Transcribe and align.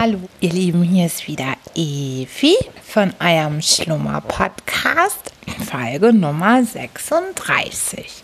Hallo, 0.00 0.20
ihr 0.38 0.52
Lieben, 0.52 0.84
hier 0.84 1.06
ist 1.06 1.26
wieder 1.26 1.54
Evi 1.74 2.54
von 2.84 3.12
eurem 3.18 3.60
Schlummer 3.60 4.20
Podcast, 4.20 5.32
Folge 5.68 6.12
Nummer 6.12 6.62
36. 6.62 8.22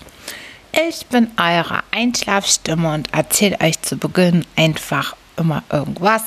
Ich 0.89 1.07
bin 1.07 1.33
eure 1.37 1.83
Einschlafstimme 1.91 2.95
und 2.95 3.13
erzähle 3.13 3.61
euch 3.61 3.83
zu 3.83 3.97
Beginn 3.97 4.45
einfach 4.55 5.17
immer 5.37 5.65
irgendwas, 5.73 6.23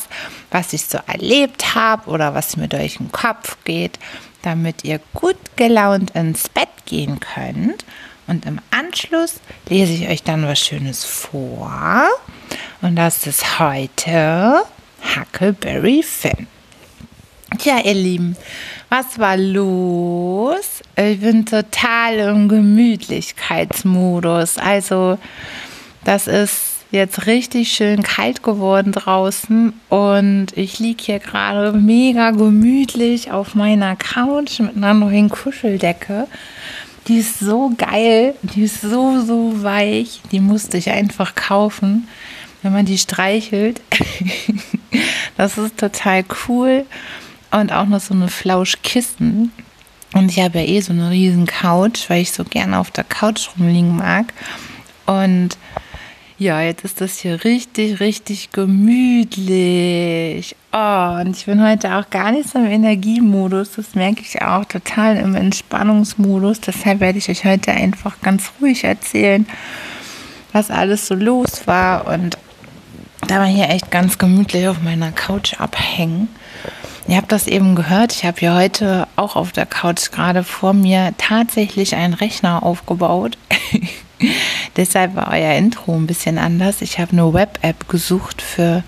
was 0.52 0.74
ich 0.74 0.84
so 0.84 1.00
erlebt 1.08 1.76
habe 1.76 2.10
oder 2.10 2.36
was 2.36 2.58
mir 2.58 2.68
durch 2.68 2.98
den 2.98 3.14
Kopf 3.14 3.56
geht, 3.64 4.00
damit 4.42 4.84
ihr 4.84 5.00
gut 5.14 5.38
gelaunt 5.56 6.12
ins 6.12 6.50
Bett 6.50 6.68
gehen 6.86 7.22
könnt. 7.22 7.86
Und 8.28 8.46
im 8.46 8.60
Anschluss 8.72 9.36
lese 9.70 9.94
ich 9.94 10.10
euch 10.10 10.24
dann 10.24 10.46
was 10.46 10.60
Schönes 10.60 11.06
vor. 11.06 12.04
Und 12.82 12.98
das 12.98 13.26
ist 13.26 13.60
heute 13.60 14.66
Huckleberry 15.16 16.04
Finn. 16.04 16.48
Tja, 17.58 17.80
ihr 17.84 17.94
Lieben, 17.94 18.36
was 18.90 19.18
war 19.20 19.38
los? 19.38 20.82
Ich 20.96 21.22
bin 21.22 21.46
total 21.46 22.18
im 22.18 22.50
Gemütlichkeitsmodus. 22.50 24.58
Also, 24.58 25.20
das 26.04 26.28
ist 26.28 26.78
jetzt 26.92 27.26
richtig 27.26 27.72
schön 27.72 28.04
kalt 28.04 28.44
geworden 28.44 28.92
draußen 28.92 29.74
und 29.90 30.48
ich 30.56 30.80
liege 30.80 31.04
hier 31.04 31.20
gerade 31.20 31.78
mega 31.78 32.32
gemütlich 32.32 33.32
auf 33.32 33.56
meiner 33.56 33.96
Couch 33.96 34.60
mit 34.60 34.78
einer 34.78 34.94
neuen 34.94 35.30
Kuscheldecke. 35.30 36.28
Die 37.08 37.20
ist 37.20 37.40
so 37.40 37.72
geil, 37.78 38.36
die 38.42 38.64
ist 38.64 38.82
so, 38.82 39.22
so 39.22 39.64
weich, 39.64 40.22
die 40.32 40.40
musste 40.40 40.78
ich 40.78 40.90
einfach 40.90 41.36
kaufen, 41.36 42.08
wenn 42.62 42.74
man 42.74 42.86
die 42.86 42.98
streichelt. 42.98 43.82
das 45.38 45.58
ist 45.58 45.78
total 45.78 46.26
cool 46.48 46.86
und 47.52 47.72
auch 47.72 47.86
noch 47.86 48.02
so 48.02 48.14
eine 48.14 48.28
Flauschkissen. 48.28 49.52
Und 50.14 50.32
ich 50.32 50.40
habe 50.40 50.60
ja 50.60 50.66
eh 50.66 50.82
so 50.82 50.94
eine 50.94 51.12
riesen 51.12 51.46
Couch, 51.46 52.10
weil 52.10 52.22
ich 52.22 52.32
so 52.32 52.44
gerne 52.44 52.80
auf 52.80 52.92
der 52.92 53.04
Couch 53.04 53.50
rumliegen 53.58 53.96
mag. 53.96 54.34
Und 55.06 55.58
ja, 56.40 56.62
jetzt 56.62 56.86
ist 56.86 57.02
das 57.02 57.18
hier 57.18 57.44
richtig, 57.44 58.00
richtig 58.00 58.52
gemütlich. 58.52 60.56
Oh, 60.72 61.18
und 61.20 61.36
ich 61.36 61.46
bin 61.46 61.68
heute 61.68 61.96
auch 61.96 62.10
gar 62.12 62.32
nicht 62.32 62.50
so 62.50 62.60
im 62.60 62.68
Energiemodus. 62.68 63.72
Das 63.72 63.96
merke 63.96 64.22
ich 64.22 64.42
auch 64.42 64.66
total 64.66 65.18
im 65.18 65.36
Entspannungsmodus. 65.36 66.62
Deshalb 66.62 67.00
werde 67.00 67.18
ich 67.18 67.30
euch 67.30 67.44
heute 67.44 67.72
einfach 67.72 68.22
ganz 68.22 68.52
ruhig 68.62 68.84
erzählen, 68.84 69.48
was 70.54 70.70
alles 70.70 71.08
so 71.08 71.16
los 71.16 71.66
war. 71.66 72.06
Und 72.06 72.38
da 73.28 73.40
war 73.40 73.46
hier 73.46 73.70
echt 73.70 73.92
ganz 73.92 74.18
gemütlich 74.18 74.68
auf 74.68 74.82
meiner 74.82 75.12
Couch 75.12 75.60
abhängen. 75.60 76.30
Ihr 77.08 77.18
habt 77.18 77.32
das 77.32 77.48
eben 77.48 77.76
gehört. 77.76 78.14
Ich 78.14 78.26
habe 78.26 78.40
hier 78.40 78.56
heute 78.56 79.08
auch 79.16 79.36
auf 79.36 79.52
der 79.52 79.66
Couch 79.66 80.12
gerade 80.12 80.44
vor 80.44 80.74
mir 80.74 81.14
tatsächlich 81.18 81.96
einen 81.96 82.14
Rechner 82.14 82.62
aufgebaut. 82.64 83.38
Deshalb 84.78 85.16
war 85.16 85.32
euer 85.32 85.54
Intro 85.54 85.96
ein 85.96 86.08
bisschen 86.08 86.38
anders. 86.38 86.82
Ich 86.82 87.00
habe 87.00 87.14
eine 87.14 87.34
Web-App 87.34 87.88
gesucht 87.88 88.42
für 88.42 88.84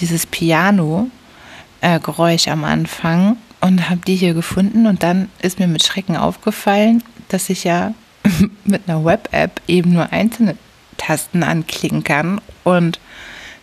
dieses 0.00 0.26
Piano-Geräusch 0.26 2.48
am 2.48 2.64
Anfang 2.64 3.36
und 3.60 3.88
habe 3.88 4.00
die 4.06 4.16
hier 4.16 4.34
gefunden. 4.34 4.86
Und 4.86 5.02
dann 5.02 5.30
ist 5.40 5.58
mir 5.58 5.68
mit 5.68 5.84
Schrecken 5.84 6.16
aufgefallen, 6.16 7.02
dass 7.28 7.48
ich 7.50 7.64
ja 7.64 7.94
mit 8.64 8.88
einer 8.88 9.04
Web-App 9.04 9.60
eben 9.66 9.92
nur 9.92 10.12
einzelne 10.12 10.56
Tasten 10.98 11.42
anklicken 11.42 12.04
kann 12.04 12.40
und 12.64 13.00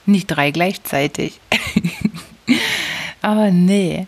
nicht 0.07 0.27
drei 0.27 0.51
gleichzeitig. 0.51 1.39
Aber 3.21 3.51
nee. 3.51 4.07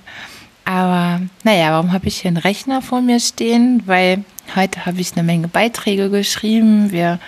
Aber 0.66 1.22
naja, 1.44 1.72
warum 1.72 1.94
habe 1.94 2.08
ich 2.08 2.22
hier 2.22 2.30
einen 2.30 2.38
Rechner 2.38 2.82
vor 2.82 3.02
mir 3.02 3.20
stehen? 3.20 3.84
Weil 3.86 4.24
heute 4.56 4.86
habe 4.86 5.00
ich 5.00 5.14
eine 5.14 5.24
Menge 5.24 5.48
Beiträge 5.48 6.10
geschrieben. 6.10 6.92
Wir 6.92 7.20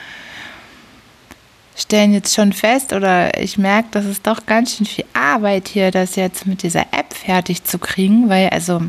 stellen 1.75 2.13
jetzt 2.13 2.35
schon 2.35 2.53
fest 2.53 2.93
oder 2.93 3.39
ich 3.39 3.57
merke, 3.57 3.89
dass 3.91 4.05
es 4.05 4.21
doch 4.21 4.45
ganz 4.45 4.75
schön 4.75 4.85
viel 4.85 5.05
Arbeit 5.13 5.69
hier, 5.69 5.91
das 5.91 6.15
jetzt 6.15 6.45
mit 6.45 6.63
dieser 6.63 6.87
App 6.91 7.13
fertig 7.13 7.63
zu 7.63 7.79
kriegen, 7.79 8.29
weil 8.29 8.49
also 8.49 8.81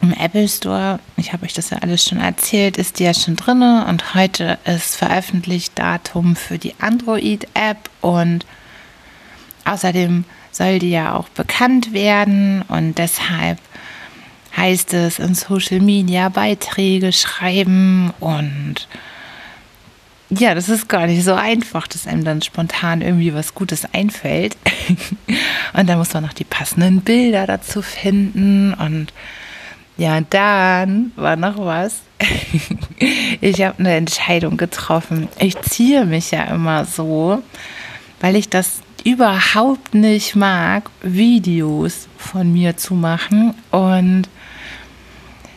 im 0.00 0.12
Apple 0.12 0.48
Store, 0.48 0.98
ich 1.16 1.32
habe 1.32 1.44
euch 1.44 1.52
das 1.52 1.70
ja 1.70 1.78
alles 1.78 2.04
schon 2.04 2.18
erzählt, 2.18 2.76
ist 2.76 2.98
die 2.98 3.04
ja 3.04 3.14
schon 3.14 3.36
drin 3.36 3.62
und 3.62 4.14
heute 4.14 4.58
ist 4.64 4.96
veröffentlicht 4.96 5.78
Datum 5.78 6.34
für 6.34 6.58
die 6.58 6.74
Android-App 6.80 7.88
und 8.00 8.44
außerdem 9.64 10.24
soll 10.50 10.78
die 10.78 10.90
ja 10.90 11.14
auch 11.14 11.28
bekannt 11.30 11.92
werden 11.92 12.62
und 12.68 12.98
deshalb 12.98 13.58
heißt 14.56 14.92
es 14.94 15.18
in 15.18 15.34
Social 15.34 15.80
Media 15.80 16.28
Beiträge 16.28 17.12
schreiben 17.12 18.12
und 18.20 18.86
ja, 20.38 20.54
das 20.54 20.68
ist 20.68 20.88
gar 20.88 21.06
nicht 21.06 21.24
so 21.24 21.34
einfach, 21.34 21.86
dass 21.86 22.06
einem 22.06 22.24
dann 22.24 22.40
spontan 22.40 23.02
irgendwie 23.02 23.34
was 23.34 23.54
Gutes 23.54 23.86
einfällt. 23.92 24.56
und 25.74 25.88
dann 25.88 25.98
muss 25.98 26.14
man 26.14 26.22
noch 26.22 26.32
die 26.32 26.44
passenden 26.44 27.02
Bilder 27.02 27.46
dazu 27.46 27.82
finden. 27.82 28.72
Und 28.72 29.12
ja, 29.98 30.20
dann 30.22 31.12
war 31.16 31.36
noch 31.36 31.58
was. 31.58 32.00
ich 33.40 33.62
habe 33.62 33.78
eine 33.78 33.94
Entscheidung 33.94 34.56
getroffen. 34.56 35.28
Ich 35.38 35.60
ziehe 35.60 36.06
mich 36.06 36.30
ja 36.30 36.44
immer 36.44 36.86
so, 36.86 37.42
weil 38.20 38.36
ich 38.36 38.48
das 38.48 38.81
überhaupt 39.04 39.94
nicht 39.94 40.36
mag, 40.36 40.90
Videos 41.02 42.08
von 42.16 42.52
mir 42.52 42.76
zu 42.76 42.94
machen. 42.94 43.54
Und 43.70 44.28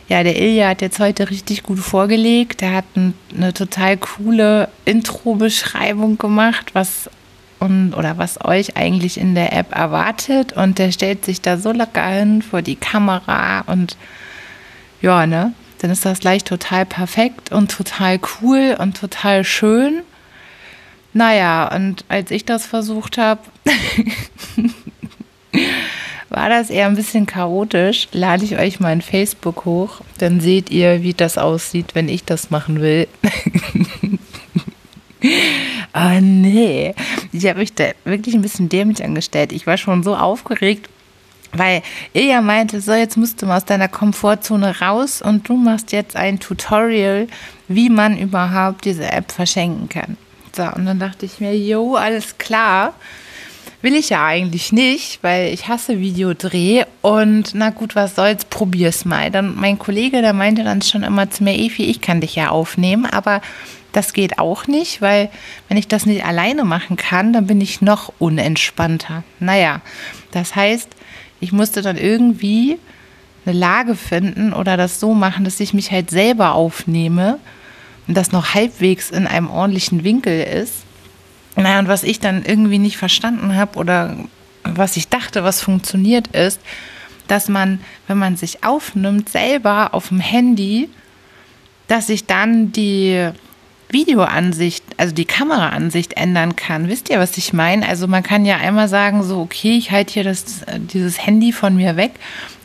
ja, 0.08 0.22
der 0.22 0.40
Ilja 0.40 0.68
hat 0.68 0.82
jetzt 0.82 1.00
heute 1.00 1.30
richtig 1.30 1.62
gut 1.62 1.78
vorgelegt. 1.78 2.62
Er 2.62 2.74
hat 2.74 2.84
eine 2.94 3.52
total 3.52 3.96
coole 3.96 4.68
Intro-Beschreibung 4.84 6.18
gemacht, 6.18 6.74
was 6.74 7.10
und, 7.58 7.94
oder 7.94 8.18
was 8.18 8.44
euch 8.44 8.76
eigentlich 8.76 9.18
in 9.18 9.34
der 9.34 9.52
App 9.52 9.74
erwartet. 9.74 10.52
Und 10.52 10.78
der 10.78 10.92
stellt 10.92 11.24
sich 11.24 11.40
da 11.40 11.56
so 11.56 11.72
locker 11.72 12.06
hin 12.06 12.42
vor 12.42 12.62
die 12.62 12.76
Kamera 12.76 13.62
und 13.66 13.96
ja, 15.02 15.26
ne? 15.26 15.52
Dann 15.78 15.90
ist 15.90 16.06
das 16.06 16.20
gleich 16.20 16.42
total 16.42 16.86
perfekt 16.86 17.52
und 17.52 17.70
total 17.70 18.18
cool 18.40 18.76
und 18.78 18.98
total 18.98 19.44
schön. 19.44 20.02
Naja, 21.16 21.74
und 21.74 22.04
als 22.08 22.30
ich 22.30 22.44
das 22.44 22.66
versucht 22.66 23.16
habe, 23.16 23.40
war 26.28 26.50
das 26.50 26.68
eher 26.68 26.88
ein 26.88 26.94
bisschen 26.94 27.24
chaotisch. 27.24 28.08
Lade 28.12 28.44
ich 28.44 28.58
euch 28.58 28.80
mal 28.80 28.92
in 28.92 29.00
Facebook 29.00 29.64
hoch, 29.64 30.02
dann 30.18 30.40
seht 30.40 30.70
ihr, 30.70 31.02
wie 31.02 31.14
das 31.14 31.38
aussieht, 31.38 31.94
wenn 31.94 32.10
ich 32.10 32.26
das 32.26 32.50
machen 32.50 32.82
will. 32.82 33.08
Oh, 35.94 36.10
nee. 36.20 36.94
Ich 37.32 37.46
habe 37.46 37.60
mich 37.60 37.72
da 37.72 37.92
wirklich 38.04 38.34
ein 38.34 38.42
bisschen 38.42 38.68
dämlich 38.68 39.02
angestellt. 39.02 39.52
Ich 39.52 39.66
war 39.66 39.78
schon 39.78 40.02
so 40.02 40.14
aufgeregt, 40.14 40.90
weil 41.54 41.80
Ilja 42.12 42.42
meinte, 42.42 42.82
so 42.82 42.92
jetzt 42.92 43.16
musst 43.16 43.40
du 43.40 43.46
mal 43.46 43.56
aus 43.56 43.64
deiner 43.64 43.88
Komfortzone 43.88 44.80
raus 44.80 45.22
und 45.22 45.48
du 45.48 45.56
machst 45.56 45.92
jetzt 45.92 46.14
ein 46.14 46.40
Tutorial, 46.40 47.26
wie 47.68 47.88
man 47.88 48.18
überhaupt 48.18 48.84
diese 48.84 49.10
App 49.10 49.32
verschenken 49.32 49.88
kann. 49.88 50.18
So, 50.56 50.62
und 50.62 50.86
dann 50.86 50.98
dachte 50.98 51.26
ich 51.26 51.38
mir, 51.38 51.56
jo, 51.56 51.96
alles 51.96 52.38
klar. 52.38 52.94
Will 53.82 53.94
ich 53.94 54.08
ja 54.08 54.24
eigentlich 54.24 54.72
nicht, 54.72 55.22
weil 55.22 55.52
ich 55.52 55.68
hasse 55.68 56.00
Videodreh 56.00 56.84
und 57.02 57.50
na 57.52 57.70
gut, 57.70 57.94
was 57.94 58.16
soll's, 58.16 58.46
probier's 58.46 59.04
mal. 59.04 59.30
Dann 59.30 59.54
mein 59.54 59.78
Kollege, 59.78 60.22
der 60.22 60.32
meinte 60.32 60.64
dann 60.64 60.80
schon 60.80 61.02
immer 61.02 61.30
zu 61.30 61.44
mir, 61.44 61.54
Evi, 61.54 61.84
ich 61.84 62.00
kann 62.00 62.22
dich 62.22 62.34
ja 62.36 62.48
aufnehmen, 62.48 63.04
aber 63.04 63.42
das 63.92 64.14
geht 64.14 64.38
auch 64.38 64.66
nicht, 64.66 65.02
weil 65.02 65.30
wenn 65.68 65.76
ich 65.76 65.88
das 65.88 66.06
nicht 66.06 66.24
alleine 66.24 66.64
machen 66.64 66.96
kann, 66.96 67.34
dann 67.34 67.46
bin 67.46 67.60
ich 67.60 67.82
noch 67.82 68.12
unentspannter. 68.18 69.24
Naja, 69.40 69.82
das 70.32 70.56
heißt, 70.56 70.88
ich 71.40 71.52
musste 71.52 71.82
dann 71.82 71.98
irgendwie 71.98 72.78
eine 73.44 73.56
Lage 73.56 73.94
finden 73.94 74.54
oder 74.54 74.76
das 74.78 75.00
so 75.00 75.12
machen, 75.12 75.44
dass 75.44 75.60
ich 75.60 75.74
mich 75.74 75.92
halt 75.92 76.10
selber 76.10 76.54
aufnehme 76.54 77.38
und 78.06 78.16
das 78.16 78.32
noch 78.32 78.54
halbwegs 78.54 79.10
in 79.10 79.26
einem 79.26 79.50
ordentlichen 79.50 80.04
Winkel 80.04 80.42
ist 80.42 80.86
naja, 81.56 81.78
und 81.78 81.88
was 81.88 82.02
ich 82.02 82.20
dann 82.20 82.44
irgendwie 82.44 82.78
nicht 82.78 82.98
verstanden 82.98 83.56
habe 83.56 83.78
oder 83.78 84.16
was 84.62 84.96
ich 84.96 85.08
dachte, 85.08 85.42
was 85.42 85.62
funktioniert, 85.62 86.28
ist, 86.28 86.60
dass 87.28 87.48
man, 87.48 87.80
wenn 88.06 88.18
man 88.18 88.36
sich 88.36 88.62
aufnimmt, 88.62 89.30
selber 89.30 89.94
auf 89.94 90.08
dem 90.08 90.20
Handy, 90.20 90.90
dass 91.88 92.08
sich 92.08 92.26
dann 92.26 92.72
die 92.72 93.30
Videoansicht, 93.88 94.84
also 94.98 95.14
die 95.14 95.24
Kameraansicht 95.24 96.14
ändern 96.14 96.56
kann. 96.56 96.88
Wisst 96.88 97.08
ihr, 97.08 97.18
was 97.18 97.38
ich 97.38 97.52
meine? 97.52 97.88
Also 97.88 98.06
man 98.06 98.22
kann 98.22 98.44
ja 98.44 98.56
einmal 98.56 98.88
sagen, 98.88 99.22
so, 99.22 99.40
okay, 99.40 99.78
ich 99.78 99.92
halte 99.92 100.14
hier 100.14 100.24
das, 100.24 100.62
dieses 100.92 101.24
Handy 101.24 101.52
von 101.52 101.76
mir 101.76 101.96
weg 101.96 102.12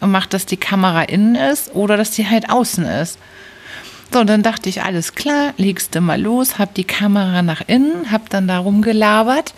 und 0.01 0.11
mache, 0.11 0.29
dass 0.29 0.45
die 0.45 0.57
Kamera 0.57 1.03
innen 1.03 1.35
ist 1.35 1.73
oder 1.73 1.95
dass 1.95 2.11
die 2.11 2.27
halt 2.27 2.49
außen 2.49 2.83
ist. 2.83 3.19
So, 4.13 4.25
dann 4.25 4.43
dachte 4.43 4.67
ich, 4.67 4.83
alles 4.83 5.15
klar, 5.15 5.53
legst 5.55 5.95
du 5.95 6.01
mal 6.01 6.19
los, 6.19 6.59
hab 6.59 6.73
die 6.73 6.83
Kamera 6.83 7.41
nach 7.41 7.61
innen, 7.67 8.11
hab 8.11 8.29
dann 8.29 8.47
da 8.47 8.59
rumgelabert. 8.59 9.53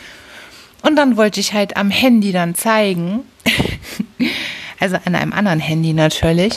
Und 0.83 0.95
dann 0.95 1.17
wollte 1.17 1.39
ich 1.39 1.53
halt 1.53 1.75
am 1.75 1.89
Handy 1.89 2.31
dann 2.31 2.53
zeigen, 2.53 3.21
also 4.79 4.97
an 5.05 5.15
einem 5.15 5.33
anderen 5.33 5.59
Handy 5.59 5.93
natürlich, 5.93 6.53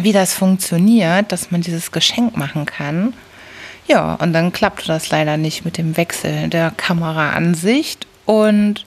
wie 0.00 0.12
das 0.12 0.34
funktioniert, 0.34 1.32
dass 1.32 1.50
man 1.50 1.60
dieses 1.60 1.90
Geschenk 1.90 2.36
machen 2.36 2.66
kann. 2.66 3.14
Ja, 3.88 4.14
und 4.14 4.32
dann 4.32 4.52
klappte 4.52 4.86
das 4.86 5.10
leider 5.10 5.36
nicht 5.36 5.64
mit 5.64 5.78
dem 5.78 5.96
Wechsel 5.96 6.48
der 6.48 6.70
Kameraansicht. 6.70 8.06
Und 8.26 8.86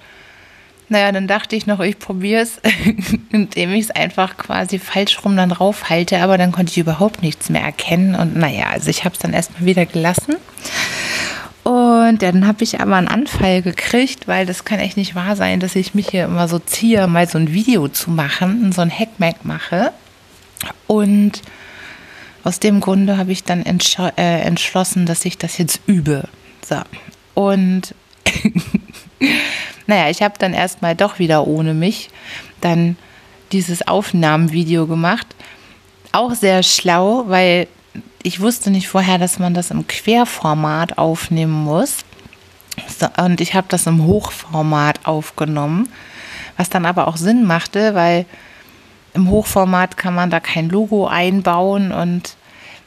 naja, 0.87 1.11
dann 1.11 1.27
dachte 1.27 1.55
ich 1.55 1.65
noch, 1.65 1.79
ich 1.79 1.97
probiere 1.97 2.41
es, 2.41 2.59
indem 3.31 3.73
ich 3.73 3.85
es 3.85 3.91
einfach 3.91 4.37
quasi 4.37 4.79
falsch 4.79 5.23
rum 5.23 5.35
dann 5.35 5.51
raufhalte, 5.51 6.19
aber 6.19 6.37
dann 6.37 6.51
konnte 6.51 6.71
ich 6.71 6.77
überhaupt 6.77 7.21
nichts 7.21 7.49
mehr 7.49 7.61
erkennen. 7.61 8.15
Und 8.15 8.35
naja, 8.35 8.67
also 8.71 8.89
ich 8.89 9.03
habe 9.03 9.13
es 9.13 9.19
dann 9.19 9.33
erstmal 9.33 9.65
wieder 9.65 9.85
gelassen. 9.85 10.35
Und 11.63 12.21
ja, 12.21 12.31
dann 12.31 12.45
habe 12.45 12.63
ich 12.63 12.79
aber 12.79 12.95
einen 12.95 13.07
Anfall 13.07 13.63
gekriegt, 13.63 14.27
weil 14.27 14.45
das 14.45 14.65
kann 14.65 14.79
echt 14.79 14.97
nicht 14.97 15.15
wahr 15.15 15.35
sein, 15.35 15.59
dass 15.59 15.75
ich 15.75 15.95
mich 15.95 16.09
hier 16.09 16.25
immer 16.25 16.47
so 16.47 16.59
ziehe, 16.59 17.07
mal 17.07 17.27
so 17.27 17.39
ein 17.39 17.51
Video 17.51 17.87
zu 17.87 18.11
machen, 18.11 18.71
so 18.71 18.81
ein 18.81 18.91
Hackmack 18.91 19.43
mache. 19.43 19.91
Und 20.85 21.41
aus 22.43 22.59
dem 22.59 22.81
Grunde 22.81 23.17
habe 23.17 23.31
ich 23.31 23.43
dann 23.43 23.63
äh, 23.65 24.39
entschlossen, 24.41 25.07
dass 25.07 25.25
ich 25.25 25.39
das 25.39 25.57
jetzt 25.57 25.81
übe. 25.87 26.29
So. 26.63 26.79
Und 27.33 27.95
naja, 29.87 30.09
ich 30.09 30.21
habe 30.21 30.35
dann 30.39 30.53
erstmal 30.53 30.95
doch 30.95 31.19
wieder 31.19 31.47
ohne 31.47 31.73
mich 31.73 32.09
dann 32.61 32.97
dieses 33.51 33.87
Aufnahmenvideo 33.87 34.87
gemacht. 34.87 35.27
Auch 36.11 36.33
sehr 36.33 36.63
schlau, 36.63 37.25
weil 37.27 37.67
ich 38.23 38.39
wusste 38.39 38.71
nicht 38.71 38.87
vorher, 38.87 39.17
dass 39.17 39.39
man 39.39 39.53
das 39.53 39.71
im 39.71 39.87
Querformat 39.87 40.97
aufnehmen 40.97 41.63
muss. 41.63 41.97
Und 43.17 43.39
ich 43.39 43.53
habe 43.53 43.67
das 43.69 43.87
im 43.87 44.03
Hochformat 44.03 45.05
aufgenommen, 45.05 45.89
was 46.57 46.69
dann 46.69 46.85
aber 46.85 47.07
auch 47.07 47.17
Sinn 47.17 47.45
machte, 47.45 47.95
weil 47.95 48.25
im 49.13 49.29
Hochformat 49.29 49.95
kann 49.95 50.13
man 50.15 50.29
da 50.29 50.39
kein 50.39 50.69
Logo 50.69 51.07
einbauen 51.07 51.91
und 51.91 52.35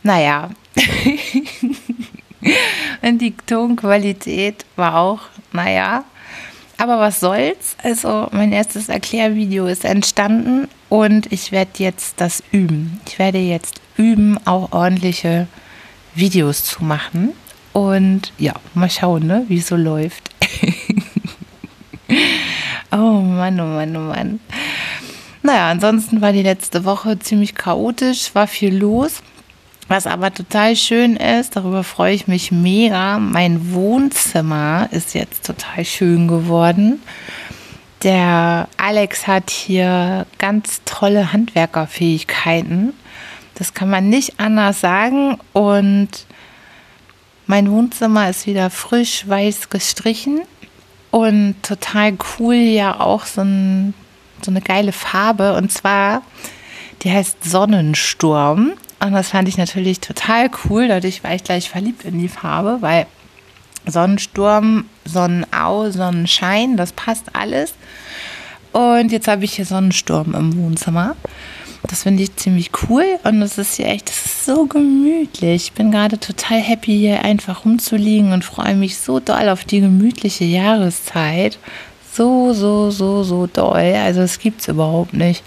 naja. 0.03 0.51
und 3.03 3.19
die 3.19 3.35
Tonqualität 3.47 4.65
war 4.77 4.97
auch, 4.97 5.21
naja. 5.53 6.05
Aber 6.79 7.01
was 7.01 7.19
soll's? 7.19 7.77
Also 7.83 8.29
mein 8.31 8.53
erstes 8.53 8.89
Erklärvideo 8.89 9.67
ist 9.67 9.85
entstanden 9.85 10.69
und 10.89 11.31
ich 11.33 11.51
werde 11.51 11.73
jetzt 11.79 12.21
das 12.21 12.43
üben. 12.53 13.01
Ich 13.07 13.19
werde 13.19 13.39
jetzt 13.39 13.81
üben, 13.97 14.39
auch 14.47 14.71
ordentliche 14.71 15.49
Videos 16.15 16.65
zu 16.65 16.85
machen. 16.85 17.33
Und 17.73 18.33
ja, 18.39 18.55
mal 18.75 18.89
schauen, 18.89 19.27
ne, 19.27 19.45
wie 19.49 19.59
es 19.59 19.67
so 19.67 19.77
läuft. 19.77 20.31
oh 22.93 23.21
Mann, 23.23 23.59
oh 23.61 23.67
Mann, 23.67 23.97
oh 23.97 24.01
Mann. 24.01 24.41
Naja, 25.43 25.71
ansonsten 25.71 26.21
war 26.21 26.33
die 26.33 26.43
letzte 26.43 26.85
Woche 26.85 27.19
ziemlich 27.19 27.57
chaotisch, 27.57 28.35
war 28.35 28.47
viel 28.47 28.77
los. 28.77 29.23
Was 29.89 30.07
aber 30.07 30.33
total 30.35 30.77
schön 30.77 31.17
ist, 31.17 31.57
darüber 31.57 31.83
freue 31.83 32.15
ich 32.15 32.29
mich 32.29 32.53
mega. 32.53 33.19
Mein 33.19 33.73
Wohnzimmer 33.73 34.89
ist 34.93 35.15
jetzt 35.15 35.47
total 35.47 35.83
schön 35.87 36.29
geworden. 36.29 37.01
Der 38.03 38.69
Alex 38.77 39.27
hat 39.27 39.51
hier 39.51 40.27
ganz 40.37 40.83
tolle 40.85 41.33
Handwerkerfähigkeiten. 41.33 42.93
Das 43.55 43.73
kann 43.73 43.89
man 43.89 44.11
nicht 44.11 44.39
anders 44.39 44.81
sagen. 44.81 45.39
Und 45.55 46.11
mein 47.47 47.71
Wohnzimmer 47.71 48.29
ist 48.29 48.47
wieder 48.47 48.69
frisch 48.69 49.27
weiß 49.27 49.71
gestrichen 49.71 50.43
und 51.11 51.57
total 51.63 52.19
cool 52.39 52.55
ja 52.57 53.01
auch 53.01 53.25
so, 53.25 53.41
ein, 53.41 53.95
so 54.45 54.51
eine 54.51 54.61
geile 54.61 54.93
Farbe. 54.93 55.57
Und 55.57 55.73
zwar, 55.73 56.21
die 57.03 57.11
heißt 57.11 57.43
Sonnensturm. 57.43 58.75
Und 59.01 59.13
das 59.13 59.31
fand 59.31 59.49
ich 59.49 59.59
natürlich 59.59 60.01
total 60.01 60.51
cool. 60.65 60.89
Dadurch 60.89 61.23
war 61.23 61.35
ich 61.35 61.45
gleich 61.45 61.71
verliebt 61.71 62.05
in 62.05 62.19
die 62.19 62.29
Farbe, 62.29 62.79
weil 62.81 63.07
Sonnensturm, 63.87 64.87
Sonnenau, 65.05 65.91
Sonnenschein, 65.91 66.77
das 66.77 66.93
passt 66.93 67.35
alles. 67.35 67.75
Und 68.73 69.13
jetzt 69.13 69.29
habe 69.29 69.45
ich 69.45 69.55
hier 69.55 69.65
Sonnensturm 69.65 70.35
im 70.35 70.57
Wohnzimmer. 70.57 71.17
Das 71.85 72.03
finde 72.03 72.25
ich 72.25 72.35
ziemlich 72.37 72.71
cool 72.83 73.05
und 73.23 73.41
es 73.41 73.57
ist 73.57 73.77
hier 73.77 73.87
echt, 73.87 74.11
ist 74.11 74.45
so 74.45 74.67
gemütlich. 74.67 75.67
Ich 75.67 75.73
bin 75.73 75.93
gerade 75.93 76.19
total 76.19 76.59
happy, 76.59 76.99
hier 76.99 77.25
einfach 77.25 77.65
rumzuliegen 77.65 78.33
und 78.33 78.45
freue 78.45 78.75
mich 78.75 78.99
so 78.99 79.21
doll 79.21 79.49
auf 79.49 79.65
die 79.65 79.81
gemütliche 79.81 80.45
Jahreszeit. 80.45 81.59
So, 82.13 82.53
so, 82.53 82.91
so, 82.91 83.23
so 83.23 83.47
doll. 83.47 83.95
Also 83.95 84.21
es 84.23 84.41
gibt 84.41 84.61
es 84.61 84.69
überhaupt 84.69 85.15
nicht. 85.15 85.45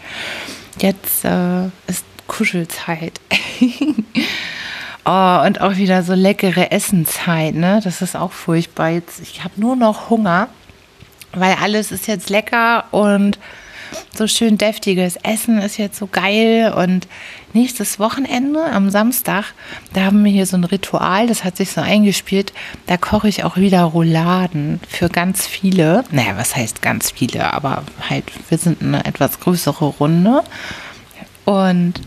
Jetzt 0.80 1.25
äh, 1.25 1.65
ist 1.88 2.06
Kuschelzeit. 2.31 3.19
oh, 5.06 5.42
und 5.45 5.60
auch 5.60 5.75
wieder 5.75 6.01
so 6.01 6.13
leckere 6.13 6.72
Essenzeit, 6.72 7.56
ne? 7.56 7.81
Das 7.83 8.01
ist 8.01 8.16
auch 8.16 8.31
furchtbar. 8.31 8.88
Jetzt, 8.92 9.19
ich 9.19 9.44
habe 9.44 9.60
nur 9.60 9.75
noch 9.75 10.10
Hunger, 10.10 10.48
weil 11.33 11.57
alles 11.62 11.92
ist 11.92 12.07
jetzt 12.07 12.30
lecker 12.30 12.86
und 12.92 13.38
so 14.16 14.28
schön 14.28 14.57
deftiges 14.57 15.18
Essen 15.18 15.57
ist 15.57 15.75
jetzt 15.75 15.98
so 15.98 16.07
geil. 16.07 16.72
Und 16.74 17.10
nächstes 17.51 18.00
Wochenende 18.00 18.63
am 18.63 18.89
Samstag, 18.89 19.54
da 19.92 20.06
haben 20.06 20.24
wir 20.24 20.31
hier 20.31 20.45
so 20.45 20.56
ein 20.56 20.63
Ritual, 20.63 21.27
das 21.27 21.44
hat 21.44 21.57
sich 21.57 21.72
so 21.72 21.81
eingespielt. 21.81 22.54
Da 22.88 22.95
koche 22.95 23.27
ich 23.27 23.44
auch 23.44 23.57
wieder 23.57 23.84
Rouladen 23.84 24.80
für 24.88 25.10
ganz 25.10 25.48
viele. 25.48 26.06
Naja, 26.12 26.38
was 26.38 26.56
heißt 26.56 26.81
ganz 26.81 27.12
viele? 27.12 27.51
Aber 27.54 27.84
halt, 28.10 28.24
wir 28.48 28.57
sind 28.57 28.81
eine 28.81 29.04
etwas 29.04 29.42
größere 29.42 29.84
Runde. 29.84 30.44
Und 31.44 32.00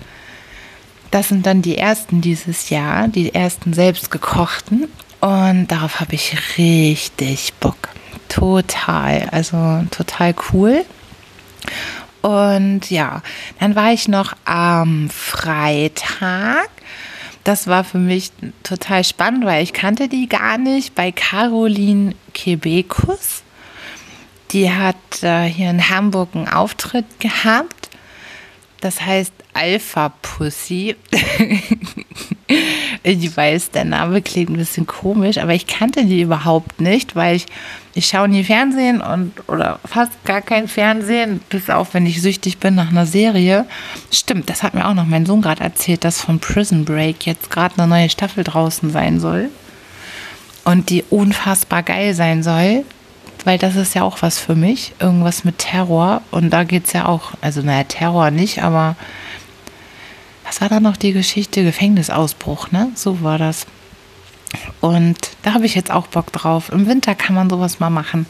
das 1.14 1.28
sind 1.28 1.46
dann 1.46 1.62
die 1.62 1.78
ersten 1.78 2.20
dieses 2.20 2.70
Jahr, 2.70 3.06
die 3.06 3.32
ersten 3.32 3.72
selbstgekochten. 3.72 4.88
Und 5.20 5.69
darauf 5.69 6.00
habe 6.00 6.16
ich 6.16 6.37
richtig 6.58 7.55
Bock. 7.61 7.76
Total. 8.28 9.28
Also 9.31 9.84
total 9.93 10.34
cool. 10.52 10.84
Und 12.20 12.90
ja, 12.90 13.22
dann 13.61 13.76
war 13.76 13.93
ich 13.93 14.08
noch 14.08 14.34
am 14.44 15.08
Freitag. 15.08 16.69
Das 17.44 17.69
war 17.69 17.84
für 17.84 17.99
mich 17.99 18.32
total 18.64 19.05
spannend, 19.05 19.44
weil 19.44 19.62
ich 19.62 19.72
kannte 19.72 20.08
die 20.08 20.28
gar 20.28 20.58
nicht. 20.58 20.96
Bei 20.96 21.12
Caroline 21.12 22.17
Quebecus. 22.34 23.44
Die 24.50 24.69
hat 24.69 25.22
äh, 25.22 25.44
hier 25.44 25.70
in 25.70 25.89
Hamburg 25.91 26.31
einen 26.34 26.48
Auftritt 26.48 27.20
gehabt. 27.20 27.91
Das 28.81 29.00
heißt 29.00 29.32
Alpha 29.55 30.11
Pussy. 30.20 30.96
ich 33.03 33.37
weiß, 33.37 33.70
der 33.70 33.84
Name 33.84 34.20
klingt 34.20 34.51
ein 34.51 34.56
bisschen 34.56 34.87
komisch, 34.87 35.39
aber 35.39 35.55
ich 35.55 35.67
kannte 35.67 36.05
die 36.05 36.20
überhaupt 36.20 36.81
nicht, 36.81 37.17
weil 37.17 37.37
ich, 37.37 37.46
ich 37.94 38.06
schaue 38.06 38.29
nie 38.29 38.44
Fernsehen 38.44 39.01
und 39.01 39.32
oder 39.49 39.79
fast 39.84 40.13
gar 40.25 40.43
kein 40.43 40.69
Fernsehen, 40.69 41.41
bis 41.49 41.70
auf 41.70 41.94
wenn 41.94 42.06
ich 42.06 42.20
süchtig 42.20 42.58
bin 42.58 42.75
nach 42.75 42.91
einer 42.91 43.06
Serie. 43.06 43.65
Stimmt, 44.11 44.51
das 44.51 44.63
hat 44.63 44.75
mir 44.75 44.87
auch 44.87 44.94
noch 44.94 45.06
mein 45.06 45.27
Sohn 45.27 45.43
gerade 45.43 45.63
erzählt, 45.63 46.05
dass 46.05 46.20
von 46.20 46.41
Prison 46.41 46.84
Break 46.84 47.27
jetzt 47.27 47.51
gerade 47.51 47.79
eine 47.79 47.87
neue 47.87 48.11
Staffel 48.11 48.44
draußen 48.44 48.91
sein 48.91 49.20
soll. 49.20 49.49
Und 50.65 50.91
die 50.91 51.05
unfassbar 51.11 51.82
geil 51.82 52.15
sein 52.15 52.43
soll 52.43 52.84
weil 53.44 53.58
das 53.58 53.77
ist 53.77 53.94
ja 53.94 54.03
auch 54.03 54.23
was 54.23 54.39
für 54.39 54.55
mich, 54.55 54.93
irgendwas 54.99 55.44
mit 55.44 55.58
Terror. 55.58 56.23
Und 56.31 56.51
da 56.51 56.65
geht 56.65 56.87
es 56.87 56.93
ja 56.93 57.06
auch, 57.06 57.32
also 57.41 57.61
naja, 57.61 57.84
Terror 57.84 58.31
nicht, 58.31 58.63
aber 58.63 58.96
was 60.55 60.61
war 60.61 60.69
da 60.69 60.79
noch 60.79 60.96
die 60.96 61.13
Geschichte? 61.13 61.65
Gefängnisausbruch, 61.65 62.70
ne? 62.70 62.93
So 62.94 63.23
war 63.23 63.39
das. 63.39 63.67
Und 64.81 65.19
da 65.43 65.55
habe 65.55 65.67
ich 65.67 65.75
jetzt 65.75 65.91
auch 65.91 66.06
Bock 66.06 66.31
drauf. 66.31 66.70
Im 66.70 66.87
Winter 66.87 67.17
kann 67.17 67.34
man 67.34 67.51
sowas 67.51 67.81
mal 67.81 67.91
machen. 67.91 68.27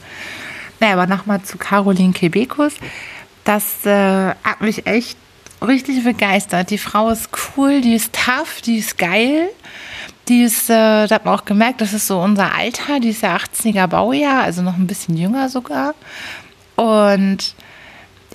Naja, 0.80 0.94
aber 0.94 1.06
nochmal 1.06 1.42
zu 1.42 1.58
Caroline 1.58 2.14
Kebekus. 2.14 2.72
Das 3.44 3.84
äh, 3.84 4.28
hat 4.42 4.62
mich 4.62 4.86
echt 4.86 5.18
richtig 5.60 6.02
begeistert. 6.02 6.70
Die 6.70 6.78
Frau 6.78 7.10
ist 7.10 7.28
cool, 7.58 7.82
die 7.82 7.94
ist 7.94 8.14
tough, 8.14 8.62
die 8.62 8.78
ist 8.78 8.96
geil. 8.96 9.50
Die 10.28 10.44
ist, 10.44 10.70
äh, 10.70 11.06
da 11.06 11.16
hat 11.16 11.26
man 11.26 11.34
auch 11.34 11.44
gemerkt, 11.44 11.82
das 11.82 11.92
ist 11.92 12.06
so 12.06 12.22
unser 12.22 12.54
Alter. 12.54 13.00
Die 13.00 13.10
ist 13.10 13.22
ja 13.22 13.36
80er 13.36 13.86
Baujahr, 13.86 14.44
also 14.44 14.62
noch 14.62 14.78
ein 14.78 14.86
bisschen 14.86 15.18
jünger 15.18 15.50
sogar. 15.50 15.94
Und 16.76 17.54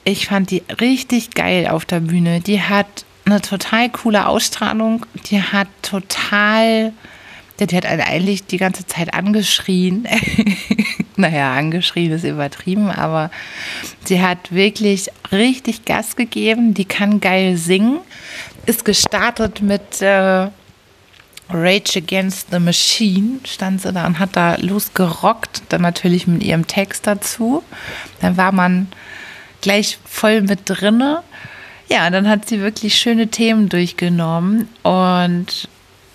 ich 0.03 0.27
fand 0.27 0.51
die 0.51 0.61
richtig 0.79 1.31
geil 1.31 1.67
auf 1.67 1.85
der 1.85 2.01
Bühne. 2.01 2.39
Die 2.39 2.61
hat 2.61 3.05
eine 3.31 3.41
total 3.41 3.89
coole 3.89 4.27
Ausstrahlung. 4.27 5.05
Die 5.27 5.41
hat 5.41 5.67
total, 5.81 6.93
die 7.59 7.75
hat 7.75 7.85
eigentlich 7.85 8.45
die 8.45 8.57
ganze 8.57 8.85
Zeit 8.85 9.13
angeschrien. 9.13 10.07
naja, 11.15 11.53
angeschrien 11.53 12.11
ist 12.11 12.23
übertrieben, 12.23 12.89
aber 12.89 13.31
sie 14.05 14.21
hat 14.21 14.51
wirklich 14.51 15.09
richtig 15.31 15.85
Gas 15.85 16.15
gegeben. 16.15 16.73
Die 16.73 16.85
kann 16.85 17.19
geil 17.19 17.57
singen. 17.57 17.99
Ist 18.65 18.85
gestartet 18.85 19.61
mit 19.61 20.01
äh, 20.01 20.49
Rage 21.51 21.97
Against 21.97 22.51
the 22.51 22.59
Machine, 22.59 23.39
stand 23.43 23.81
sie 23.81 23.91
da 23.91 24.05
und 24.05 24.19
hat 24.19 24.35
da 24.35 24.55
losgerockt. 24.55 25.63
Dann 25.69 25.81
natürlich 25.81 26.27
mit 26.27 26.43
ihrem 26.43 26.67
Text 26.67 27.07
dazu. 27.07 27.63
Dann 28.21 28.37
war 28.37 28.51
man 28.51 28.87
gleich 29.61 29.97
voll 30.05 30.41
mit 30.41 30.61
drinne. 30.65 31.23
Ja, 31.89 32.09
dann 32.11 32.29
hat 32.29 32.47
sie 32.47 32.61
wirklich 32.61 32.95
schöne 32.95 33.29
Themen 33.29 33.67
durchgenommen 33.67 34.69
und 34.83 35.67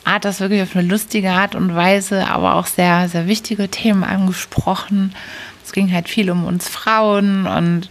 hat 0.05 0.25
das 0.25 0.41
wirklich 0.41 0.63
auf 0.63 0.77
eine 0.77 0.87
lustige 0.87 1.31
Art 1.31 1.55
und 1.55 1.75
Weise, 1.75 2.29
aber 2.29 2.55
auch 2.55 2.67
sehr, 2.67 3.09
sehr 3.09 3.27
wichtige 3.27 3.69
Themen 3.69 4.05
angesprochen. 4.05 5.15
Es 5.65 5.73
ging 5.73 5.93
halt 5.93 6.09
viel 6.09 6.31
um 6.31 6.45
uns 6.45 6.69
Frauen 6.69 7.47
und 7.47 7.91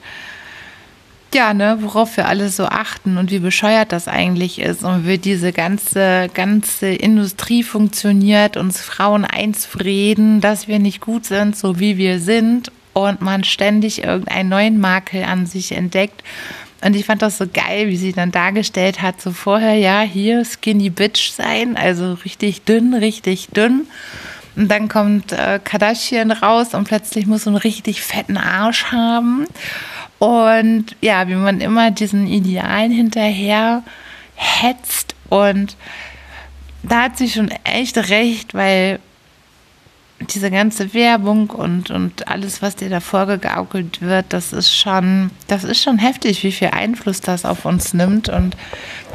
ja, 1.34 1.54
ne, 1.54 1.80
worauf 1.82 2.16
wir 2.16 2.28
alle 2.28 2.50
so 2.50 2.66
achten 2.66 3.18
und 3.18 3.32
wie 3.32 3.40
bescheuert 3.40 3.92
das 3.92 4.08
eigentlich 4.08 4.60
ist 4.60 4.84
und 4.84 5.08
wie 5.08 5.18
diese 5.18 5.52
ganze, 5.52 6.30
ganze 6.34 6.90
Industrie 6.90 7.64
funktioniert, 7.64 8.56
uns 8.56 8.80
Frauen 8.80 9.26
einzureden, 9.26 10.42
dass 10.42 10.68
wir 10.68 10.78
nicht 10.78 11.02
gut 11.02 11.26
sind, 11.26 11.58
so 11.58 11.80
wie 11.80 11.98
wir 11.98 12.20
sind 12.20 12.72
und 12.94 13.22
man 13.22 13.44
ständig 13.44 14.04
irgendeinen 14.04 14.50
neuen 14.50 14.80
Makel 14.80 15.24
an 15.24 15.48
sich 15.48 15.72
entdeckt. 15.72 16.24
Und 16.84 16.96
ich 16.96 17.06
fand 17.06 17.22
das 17.22 17.38
so 17.38 17.46
geil, 17.52 17.88
wie 17.88 17.96
sie 17.96 18.12
dann 18.12 18.32
dargestellt 18.32 19.02
hat, 19.02 19.22
so 19.22 19.32
vorher, 19.32 19.76
ja, 19.76 20.02
hier 20.02 20.44
Skinny 20.44 20.90
Bitch 20.90 21.32
sein, 21.32 21.78
also 21.78 22.14
richtig 22.26 22.64
dünn, 22.64 22.94
richtig 22.94 23.48
dünn. 23.50 23.88
Und 24.56 24.70
dann 24.70 24.90
kommt 24.90 25.32
äh, 25.32 25.60
Kardashian 25.64 26.32
raus 26.32 26.74
und 26.74 26.84
plötzlich 26.84 27.26
muss 27.26 27.46
so 27.46 27.50
einen 27.50 27.58
richtig 27.58 28.02
fetten 28.02 28.38
Arsch 28.38 28.86
haben. 28.92 29.48
Und 30.20 30.96
ja, 31.02 31.28
wie 31.28 31.36
man 31.36 31.62
immer 31.62 31.90
diesen 31.92 32.28
Idealen 32.28 32.92
hinterher 32.92 33.84
hetzt. 34.36 35.16
Und 35.30 35.76
da 36.84 37.04
hat 37.04 37.18
sie 37.18 37.30
schon 37.30 37.50
echt 37.64 37.98
recht, 38.10 38.54
weil 38.54 39.00
diese 40.28 40.52
ganze 40.52 40.94
Werbung 40.94 41.50
und, 41.50 41.92
und 41.92 42.28
alles, 42.28 42.62
was 42.62 42.76
dir 42.76 42.90
da 42.90 43.00
vorgegaukelt 43.00 44.02
wird, 44.02 44.26
das 44.30 44.54
ist 44.54 44.76
schon, 44.76 45.32
das 45.48 45.64
ist 45.64 45.82
schon 45.82 45.98
heftig, 45.98 46.44
wie 46.44 46.52
viel 46.52 46.70
Einfluss 46.70 47.22
das 47.22 47.46
auf 47.46 47.66
uns 47.66 47.94
nimmt. 47.94 48.30
Und 48.30 48.56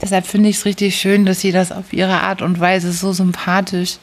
deshalb 0.02 0.26
finde 0.26 0.48
ich 0.48 0.56
es 0.56 0.64
richtig 0.64 0.96
schön, 0.96 1.26
dass 1.26 1.40
sie 1.40 1.52
das 1.52 1.72
auf 1.72 1.92
ihre 1.92 2.20
Art 2.20 2.42
und 2.42 2.60
Weise 2.60 2.92
so 2.92 3.12
sympathisch 3.12 3.98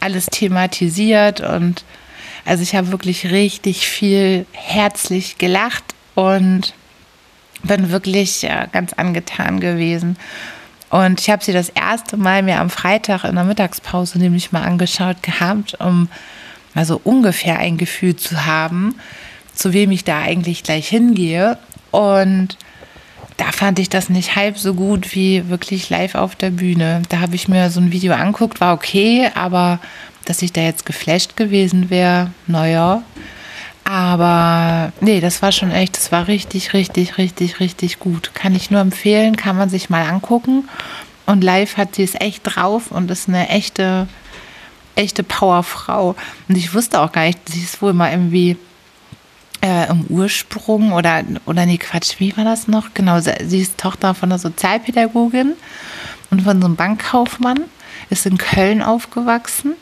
alles 0.00 0.26
thematisiert. 0.26 1.40
Und 1.40 1.84
also 2.44 2.62
ich 2.62 2.74
habe 2.74 2.92
wirklich 2.92 3.30
richtig 3.30 3.86
viel 3.86 4.46
herzlich 4.52 5.38
gelacht 5.38 5.84
und 6.14 6.74
bin 7.62 7.90
wirklich 7.90 8.42
ja, 8.42 8.66
ganz 8.66 8.92
angetan 8.92 9.60
gewesen. 9.60 10.16
Und 10.92 11.22
ich 11.22 11.30
habe 11.30 11.42
sie 11.42 11.54
das 11.54 11.70
erste 11.70 12.18
Mal 12.18 12.42
mir 12.42 12.60
am 12.60 12.68
Freitag 12.68 13.24
in 13.24 13.34
der 13.34 13.44
Mittagspause 13.44 14.18
nämlich 14.18 14.52
mal 14.52 14.62
angeschaut 14.62 15.22
gehabt, 15.22 15.80
um 15.80 16.08
mal 16.74 16.84
so 16.84 17.00
ungefähr 17.02 17.58
ein 17.58 17.78
Gefühl 17.78 18.14
zu 18.14 18.44
haben, 18.44 18.96
zu 19.54 19.72
wem 19.72 19.90
ich 19.90 20.04
da 20.04 20.20
eigentlich 20.20 20.62
gleich 20.62 20.88
hingehe. 20.88 21.56
Und 21.92 22.58
da 23.38 23.52
fand 23.52 23.78
ich 23.78 23.88
das 23.88 24.10
nicht 24.10 24.36
halb 24.36 24.58
so 24.58 24.74
gut 24.74 25.14
wie 25.14 25.48
wirklich 25.48 25.88
live 25.88 26.14
auf 26.14 26.36
der 26.36 26.50
Bühne. 26.50 27.00
Da 27.08 27.20
habe 27.20 27.36
ich 27.36 27.48
mir 27.48 27.70
so 27.70 27.80
ein 27.80 27.90
Video 27.90 28.12
anguckt, 28.12 28.60
war 28.60 28.74
okay, 28.74 29.30
aber 29.34 29.78
dass 30.26 30.42
ich 30.42 30.52
da 30.52 30.60
jetzt 30.60 30.84
geflasht 30.84 31.38
gewesen 31.38 31.88
wäre, 31.88 32.32
naja. 32.46 33.02
Aber 33.84 34.92
nee, 35.00 35.20
das 35.20 35.42
war 35.42 35.52
schon 35.52 35.70
echt, 35.70 35.96
das 35.96 36.12
war 36.12 36.28
richtig, 36.28 36.72
richtig, 36.72 37.18
richtig, 37.18 37.60
richtig 37.60 37.98
gut. 37.98 38.32
Kann 38.34 38.54
ich 38.54 38.70
nur 38.70 38.80
empfehlen, 38.80 39.36
kann 39.36 39.56
man 39.56 39.68
sich 39.68 39.90
mal 39.90 40.06
angucken. 40.08 40.68
Und 41.26 41.42
live 41.42 41.76
hat 41.76 41.94
sie 41.96 42.02
es 42.02 42.14
echt 42.14 42.42
drauf 42.44 42.90
und 42.90 43.10
ist 43.10 43.28
eine 43.28 43.48
echte, 43.48 44.08
echte 44.94 45.22
Powerfrau. 45.22 46.14
Und 46.48 46.56
ich 46.56 46.74
wusste 46.74 47.00
auch 47.00 47.12
gar 47.12 47.24
nicht, 47.24 47.40
sie 47.48 47.62
ist 47.62 47.82
wohl 47.82 47.92
mal 47.92 48.10
irgendwie 48.10 48.56
äh, 49.62 49.88
im 49.88 50.06
Ursprung 50.08 50.92
oder, 50.92 51.22
oder 51.46 51.66
nee, 51.66 51.78
Quatsch, 51.78 52.14
wie 52.18 52.36
war 52.36 52.44
das 52.44 52.68
noch? 52.68 52.94
Genau, 52.94 53.20
sie 53.20 53.60
ist 53.60 53.78
Tochter 53.78 54.14
von 54.14 54.30
einer 54.30 54.38
Sozialpädagogin 54.38 55.54
und 56.30 56.42
von 56.42 56.60
so 56.60 56.66
einem 56.66 56.76
Bankkaufmann, 56.76 57.64
ist 58.10 58.26
in 58.26 58.38
Köln 58.38 58.82
aufgewachsen 58.82 59.74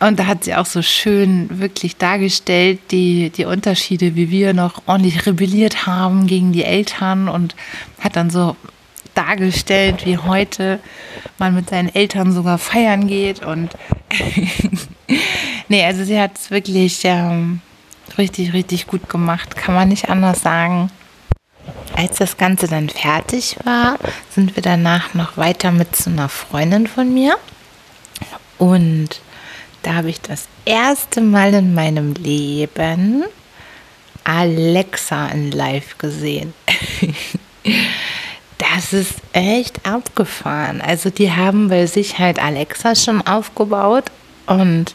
und 0.00 0.18
da 0.18 0.26
hat 0.26 0.44
sie 0.44 0.54
auch 0.54 0.66
so 0.66 0.80
schön 0.80 1.58
wirklich 1.58 1.96
dargestellt, 1.96 2.78
die, 2.92 3.30
die 3.30 3.44
Unterschiede, 3.44 4.14
wie 4.14 4.30
wir 4.30 4.54
noch 4.54 4.82
ordentlich 4.86 5.26
rebelliert 5.26 5.86
haben 5.86 6.26
gegen 6.28 6.52
die 6.52 6.64
Eltern 6.64 7.28
und 7.28 7.56
hat 8.00 8.14
dann 8.14 8.30
so 8.30 8.56
dargestellt, 9.14 10.06
wie 10.06 10.16
heute 10.16 10.78
man 11.38 11.54
mit 11.54 11.70
seinen 11.70 11.92
Eltern 11.92 12.32
sogar 12.32 12.58
feiern 12.58 13.08
geht. 13.08 13.44
Und 13.44 13.70
nee, 15.68 15.84
also 15.84 16.04
sie 16.04 16.20
hat 16.20 16.38
es 16.38 16.52
wirklich 16.52 17.00
ähm, 17.02 17.60
richtig, 18.16 18.52
richtig 18.52 18.86
gut 18.86 19.08
gemacht, 19.08 19.56
kann 19.56 19.74
man 19.74 19.88
nicht 19.88 20.08
anders 20.08 20.42
sagen. 20.42 20.90
Als 21.96 22.18
das 22.18 22.36
Ganze 22.36 22.68
dann 22.68 22.88
fertig 22.88 23.56
war, 23.64 23.98
sind 24.30 24.54
wir 24.54 24.62
danach 24.62 25.14
noch 25.14 25.36
weiter 25.36 25.72
mit 25.72 25.96
zu 25.96 26.10
einer 26.10 26.28
Freundin 26.28 26.86
von 26.86 27.12
mir. 27.12 27.36
Und 28.58 29.20
da 29.82 29.94
habe 29.94 30.10
ich 30.10 30.20
das 30.20 30.48
erste 30.64 31.20
Mal 31.20 31.54
in 31.54 31.74
meinem 31.74 32.14
Leben 32.14 33.24
Alexa 34.24 35.28
in 35.28 35.50
Live 35.52 35.96
gesehen. 35.96 36.52
das 38.58 38.92
ist 38.92 39.14
echt 39.32 39.86
abgefahren. 39.86 40.80
Also 40.80 41.08
die 41.08 41.32
haben 41.32 41.68
bei 41.68 41.86
sich 41.86 42.18
halt 42.18 42.38
Alexa 42.38 42.94
schon 42.94 43.26
aufgebaut 43.26 44.04
und 44.46 44.94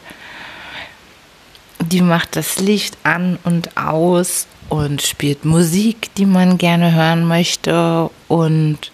die 1.80 2.00
macht 2.00 2.36
das 2.36 2.60
Licht 2.60 2.96
an 3.02 3.38
und 3.44 3.76
aus 3.76 4.46
und 4.68 5.02
spielt 5.02 5.44
Musik, 5.44 6.14
die 6.16 6.26
man 6.26 6.56
gerne 6.56 6.94
hören 6.94 7.26
möchte 7.26 8.10
und 8.28 8.92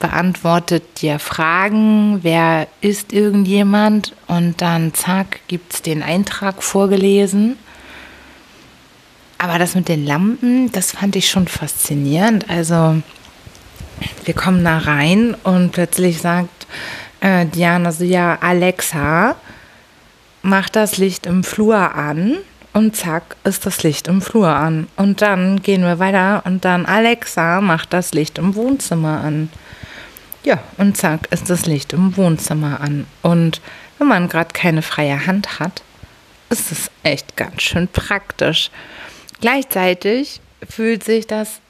beantwortet 0.00 1.02
dir 1.02 1.18
Fragen, 1.20 2.18
wer 2.22 2.66
ist 2.80 3.12
irgendjemand 3.12 4.14
und 4.26 4.60
dann 4.60 4.92
zack, 4.94 5.40
gibt 5.46 5.74
es 5.74 5.82
den 5.82 6.02
Eintrag 6.02 6.62
vorgelesen. 6.62 7.56
Aber 9.38 9.58
das 9.58 9.74
mit 9.74 9.88
den 9.88 10.04
Lampen, 10.04 10.72
das 10.72 10.92
fand 10.92 11.16
ich 11.16 11.30
schon 11.30 11.46
faszinierend. 11.46 12.50
Also 12.50 13.00
wir 14.24 14.34
kommen 14.34 14.64
da 14.64 14.78
rein 14.78 15.36
und 15.44 15.72
plötzlich 15.72 16.20
sagt 16.20 16.66
äh, 17.20 17.46
Diana 17.46 17.92
so, 17.92 18.04
ja, 18.04 18.38
Alexa, 18.40 19.36
mach 20.42 20.68
das 20.68 20.96
Licht 20.96 21.26
im 21.26 21.44
Flur 21.44 21.94
an. 21.94 22.38
Und 22.72 22.94
zack, 22.94 23.34
ist 23.42 23.66
das 23.66 23.82
Licht 23.82 24.06
im 24.06 24.22
Flur 24.22 24.48
an. 24.48 24.86
Und 24.96 25.22
dann 25.22 25.60
gehen 25.60 25.82
wir 25.82 25.98
weiter 25.98 26.42
und 26.46 26.64
dann 26.64 26.86
Alexa 26.86 27.60
macht 27.60 27.92
das 27.92 28.12
Licht 28.12 28.38
im 28.38 28.54
Wohnzimmer 28.54 29.22
an. 29.24 29.50
Ja, 30.42 30.62
und 30.78 30.96
zack, 30.96 31.30
ist 31.30 31.50
das 31.50 31.66
Licht 31.66 31.92
im 31.92 32.16
Wohnzimmer 32.16 32.80
an. 32.80 33.06
Und 33.22 33.60
wenn 33.98 34.08
man 34.08 34.28
gerade 34.28 34.52
keine 34.52 34.82
freie 34.82 35.26
Hand 35.26 35.60
hat, 35.60 35.82
ist 36.48 36.72
es 36.72 36.90
echt 37.02 37.36
ganz 37.36 37.62
schön 37.62 37.88
praktisch. 37.88 38.70
Gleichzeitig 39.40 40.40
fühlt 40.68 41.04
sich 41.04 41.26
das 41.26 41.60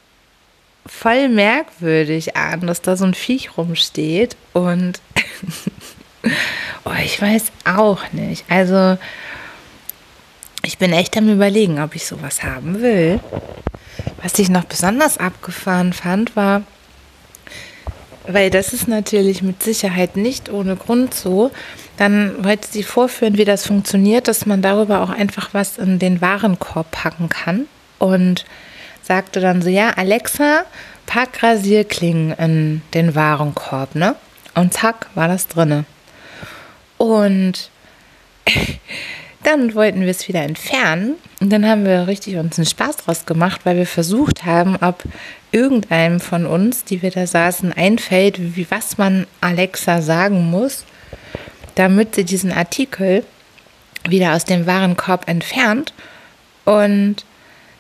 voll 0.86 1.28
merkwürdig 1.28 2.36
an, 2.36 2.66
dass 2.66 2.82
da 2.82 2.96
so 2.96 3.04
ein 3.04 3.14
Viech 3.14 3.56
rumsteht 3.56 4.36
und 4.52 5.00
oh, 6.84 6.92
ich 7.04 7.20
weiß 7.20 7.52
auch 7.64 8.12
nicht. 8.12 8.44
Also 8.48 8.98
ich 10.62 10.78
bin 10.78 10.92
echt 10.92 11.16
am 11.16 11.28
überlegen, 11.28 11.80
ob 11.80 11.94
ich 11.94 12.06
sowas 12.06 12.42
haben 12.42 12.80
will. 12.80 13.20
Was 14.22 14.38
ich 14.38 14.48
noch 14.48 14.64
besonders 14.64 15.18
abgefahren 15.18 15.92
fand, 15.92 16.36
war, 16.36 16.62
weil 18.26 18.50
das 18.50 18.72
ist 18.72 18.88
natürlich 18.88 19.42
mit 19.42 19.62
Sicherheit 19.62 20.16
nicht 20.16 20.50
ohne 20.50 20.76
Grund 20.76 21.14
so. 21.14 21.50
Dann 21.96 22.44
wollte 22.44 22.68
sie 22.70 22.82
vorführen, 22.82 23.36
wie 23.36 23.44
das 23.44 23.66
funktioniert, 23.66 24.28
dass 24.28 24.46
man 24.46 24.62
darüber 24.62 25.02
auch 25.02 25.10
einfach 25.10 25.50
was 25.52 25.78
in 25.78 25.98
den 25.98 26.20
Warenkorb 26.20 26.90
packen 26.90 27.28
kann. 27.28 27.66
Und 27.98 28.44
sagte 29.02 29.40
dann 29.40 29.60
so, 29.60 29.68
ja, 29.68 29.90
Alexa, 29.90 30.64
pack 31.06 31.42
Rasierklingen 31.42 32.32
in 32.38 32.82
den 32.94 33.14
Warenkorb, 33.14 33.94
ne? 33.94 34.14
Und 34.54 34.72
zack, 34.72 35.08
war 35.14 35.28
das 35.28 35.48
drinne. 35.48 35.84
Und 36.96 37.70
dann 39.42 39.74
wollten 39.74 40.02
wir 40.02 40.10
es 40.10 40.28
wieder 40.28 40.42
entfernen. 40.42 41.14
Und 41.40 41.50
dann 41.50 41.66
haben 41.66 41.84
wir 41.84 42.06
richtig 42.06 42.36
uns 42.36 42.58
einen 42.58 42.66
Spaß 42.66 42.98
draus 42.98 43.26
gemacht, 43.26 43.62
weil 43.64 43.76
wir 43.76 43.86
versucht 43.86 44.44
haben, 44.44 44.76
ob 44.76 45.02
irgendeinem 45.52 46.20
von 46.20 46.46
uns, 46.46 46.84
die 46.84 47.02
wir 47.02 47.10
da 47.10 47.26
saßen, 47.26 47.72
einfällt, 47.72 48.56
wie 48.56 48.70
was 48.70 48.98
man 48.98 49.26
Alexa 49.40 50.02
sagen 50.02 50.50
muss, 50.50 50.84
damit 51.74 52.14
sie 52.14 52.24
diesen 52.24 52.52
Artikel 52.52 53.24
wieder 54.08 54.34
aus 54.34 54.44
dem 54.44 54.66
Warenkorb 54.66 55.28
entfernt. 55.28 55.92
Und 56.64 57.24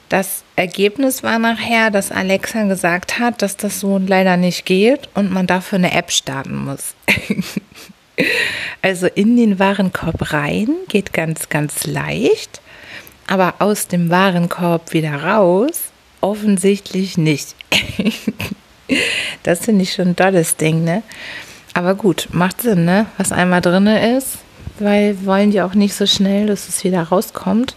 das 0.08 0.42
Ergebnis 0.56 1.22
war 1.22 1.38
nachher, 1.38 1.90
dass 1.90 2.10
Alexa 2.10 2.64
gesagt 2.64 3.18
hat, 3.18 3.42
dass 3.42 3.56
das 3.56 3.80
so 3.80 3.98
leider 3.98 4.36
nicht 4.36 4.66
geht 4.66 5.08
und 5.14 5.32
man 5.32 5.46
dafür 5.46 5.78
eine 5.78 5.92
App 5.92 6.10
starten 6.10 6.56
muss. 6.56 6.94
also 8.82 9.06
in 9.06 9.36
den 9.36 9.58
Warenkorb 9.58 10.32
rein 10.32 10.68
geht 10.88 11.12
ganz, 11.12 11.48
ganz 11.48 11.86
leicht, 11.86 12.60
aber 13.28 13.54
aus 13.60 13.86
dem 13.86 14.10
Warenkorb 14.10 14.92
wieder 14.92 15.22
raus 15.22 15.90
offensichtlich 16.20 17.16
nicht. 17.16 17.54
das 19.42 19.60
finde 19.60 19.82
ich 19.82 19.92
schon 19.92 20.08
ein 20.08 20.16
tolles 20.16 20.56
Ding, 20.56 20.84
ne? 20.84 21.02
Aber 21.74 21.94
gut, 21.94 22.28
macht 22.32 22.62
Sinn, 22.62 22.84
ne? 22.84 23.06
Was 23.16 23.32
einmal 23.32 23.60
drin 23.60 23.86
ist, 23.86 24.38
weil 24.78 25.24
wollen 25.24 25.50
die 25.50 25.62
auch 25.62 25.74
nicht 25.74 25.94
so 25.94 26.06
schnell, 26.06 26.46
dass 26.46 26.68
es 26.68 26.84
wieder 26.84 27.02
rauskommt. 27.02 27.76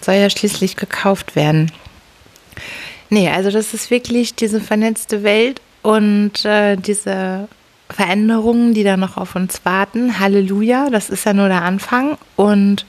Soll 0.00 0.14
ja 0.14 0.30
schließlich 0.30 0.76
gekauft 0.76 1.36
werden. 1.36 1.70
Nee, 3.10 3.28
also 3.28 3.50
das 3.50 3.74
ist 3.74 3.90
wirklich 3.90 4.34
diese 4.34 4.60
vernetzte 4.60 5.22
Welt 5.22 5.60
und 5.82 6.44
äh, 6.44 6.76
diese 6.76 7.48
Veränderungen, 7.88 8.72
die 8.72 8.84
da 8.84 8.96
noch 8.96 9.16
auf 9.16 9.34
uns 9.34 9.64
warten. 9.64 10.20
Halleluja, 10.20 10.90
das 10.90 11.10
ist 11.10 11.26
ja 11.26 11.32
nur 11.32 11.48
der 11.48 11.62
Anfang 11.62 12.18
und 12.36 12.86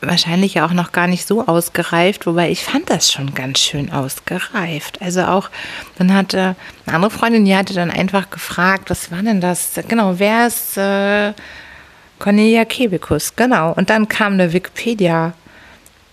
wahrscheinlich 0.00 0.54
ja 0.54 0.66
auch 0.66 0.72
noch 0.72 0.92
gar 0.92 1.06
nicht 1.06 1.26
so 1.26 1.46
ausgereift, 1.46 2.26
wobei 2.26 2.50
ich 2.50 2.64
fand 2.64 2.90
das 2.90 3.12
schon 3.12 3.34
ganz 3.34 3.58
schön 3.58 3.90
ausgereift. 3.90 5.00
Also 5.02 5.22
auch, 5.22 5.50
dann 5.96 6.14
hatte 6.14 6.56
eine 6.86 6.94
andere 6.96 7.10
Freundin, 7.10 7.44
die 7.44 7.56
hatte 7.56 7.74
dann 7.74 7.90
einfach 7.90 8.30
gefragt, 8.30 8.90
was 8.90 9.10
war 9.10 9.22
denn 9.22 9.40
das? 9.40 9.72
Genau, 9.88 10.18
wer 10.18 10.46
ist 10.46 10.76
äh, 10.76 11.32
Cornelia 12.18 12.64
Kebekus? 12.64 13.34
Genau. 13.34 13.72
Und 13.72 13.90
dann 13.90 14.08
kam 14.08 14.38
der 14.38 14.52
Wikipedia, 14.52 15.32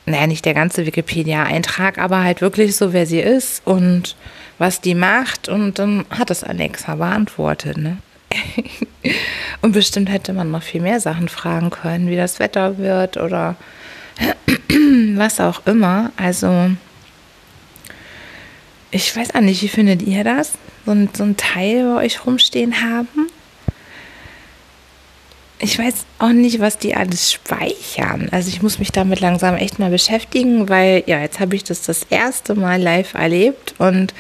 naja, 0.06 0.28
nicht 0.28 0.46
der 0.46 0.54
ganze 0.54 0.86
Wikipedia-Eintrag, 0.86 1.98
aber 1.98 2.24
halt 2.24 2.42
wirklich 2.42 2.76
so, 2.76 2.94
wer 2.94 3.06
sie 3.06 3.20
ist 3.20 3.66
und 3.66 4.16
was 4.58 4.82
die 4.82 4.96
macht. 4.96 5.48
Und 5.48 5.80
dann 5.80 6.06
hat 6.10 6.32
es 6.32 6.44
Alexa 6.44 6.96
beantwortet, 6.96 7.78
ne? 7.78 7.98
Und 9.62 9.72
bestimmt 9.72 10.10
hätte 10.10 10.34
man 10.34 10.52
noch 10.52 10.64
viel 10.64 10.82
mehr 10.82 11.00
Sachen 11.00 11.30
fragen 11.30 11.70
können, 11.70 12.10
wie 12.10 12.16
das 12.16 12.40
Wetter 12.40 12.78
wird 12.78 13.18
oder 13.18 13.56
was 15.16 15.40
auch 15.40 15.66
immer. 15.66 16.12
Also, 16.18 16.72
ich 18.92 19.16
weiß 19.16 19.36
auch 19.36 19.42
nicht, 19.42 19.62
wie 19.62 19.68
findet 19.68 20.02
ihr 20.04 20.24
das? 20.24 20.54
So 20.86 20.92
ein, 20.92 21.10
so 21.14 21.24
ein 21.24 21.38
Teil 21.38 21.96
bei 21.96 22.06
euch 22.06 22.26
rumstehen 22.26 22.82
haben? 22.82 23.28
Ich 25.60 25.80
weiß 25.80 26.06
auch 26.20 26.34
nicht, 26.34 26.60
was 26.60 26.78
die 26.78 26.96
alles 26.96 27.32
speichern. 27.32 28.28
Also 28.32 28.50
ich 28.50 28.62
muss 28.62 28.78
mich 28.78 28.92
damit 28.92 29.20
langsam 29.22 29.56
echt 29.56 29.80
mal 29.80 29.90
beschäftigen, 29.90 30.70
weil 30.70 31.04
ja, 31.08 31.20
jetzt 31.20 31.40
habe 31.40 31.56
ich 31.56 31.64
das 31.64 31.82
das 31.82 32.04
erste 32.04 32.56
Mal 32.56 32.82
live 32.82 33.14
erlebt 33.14 33.74
und 33.78 34.14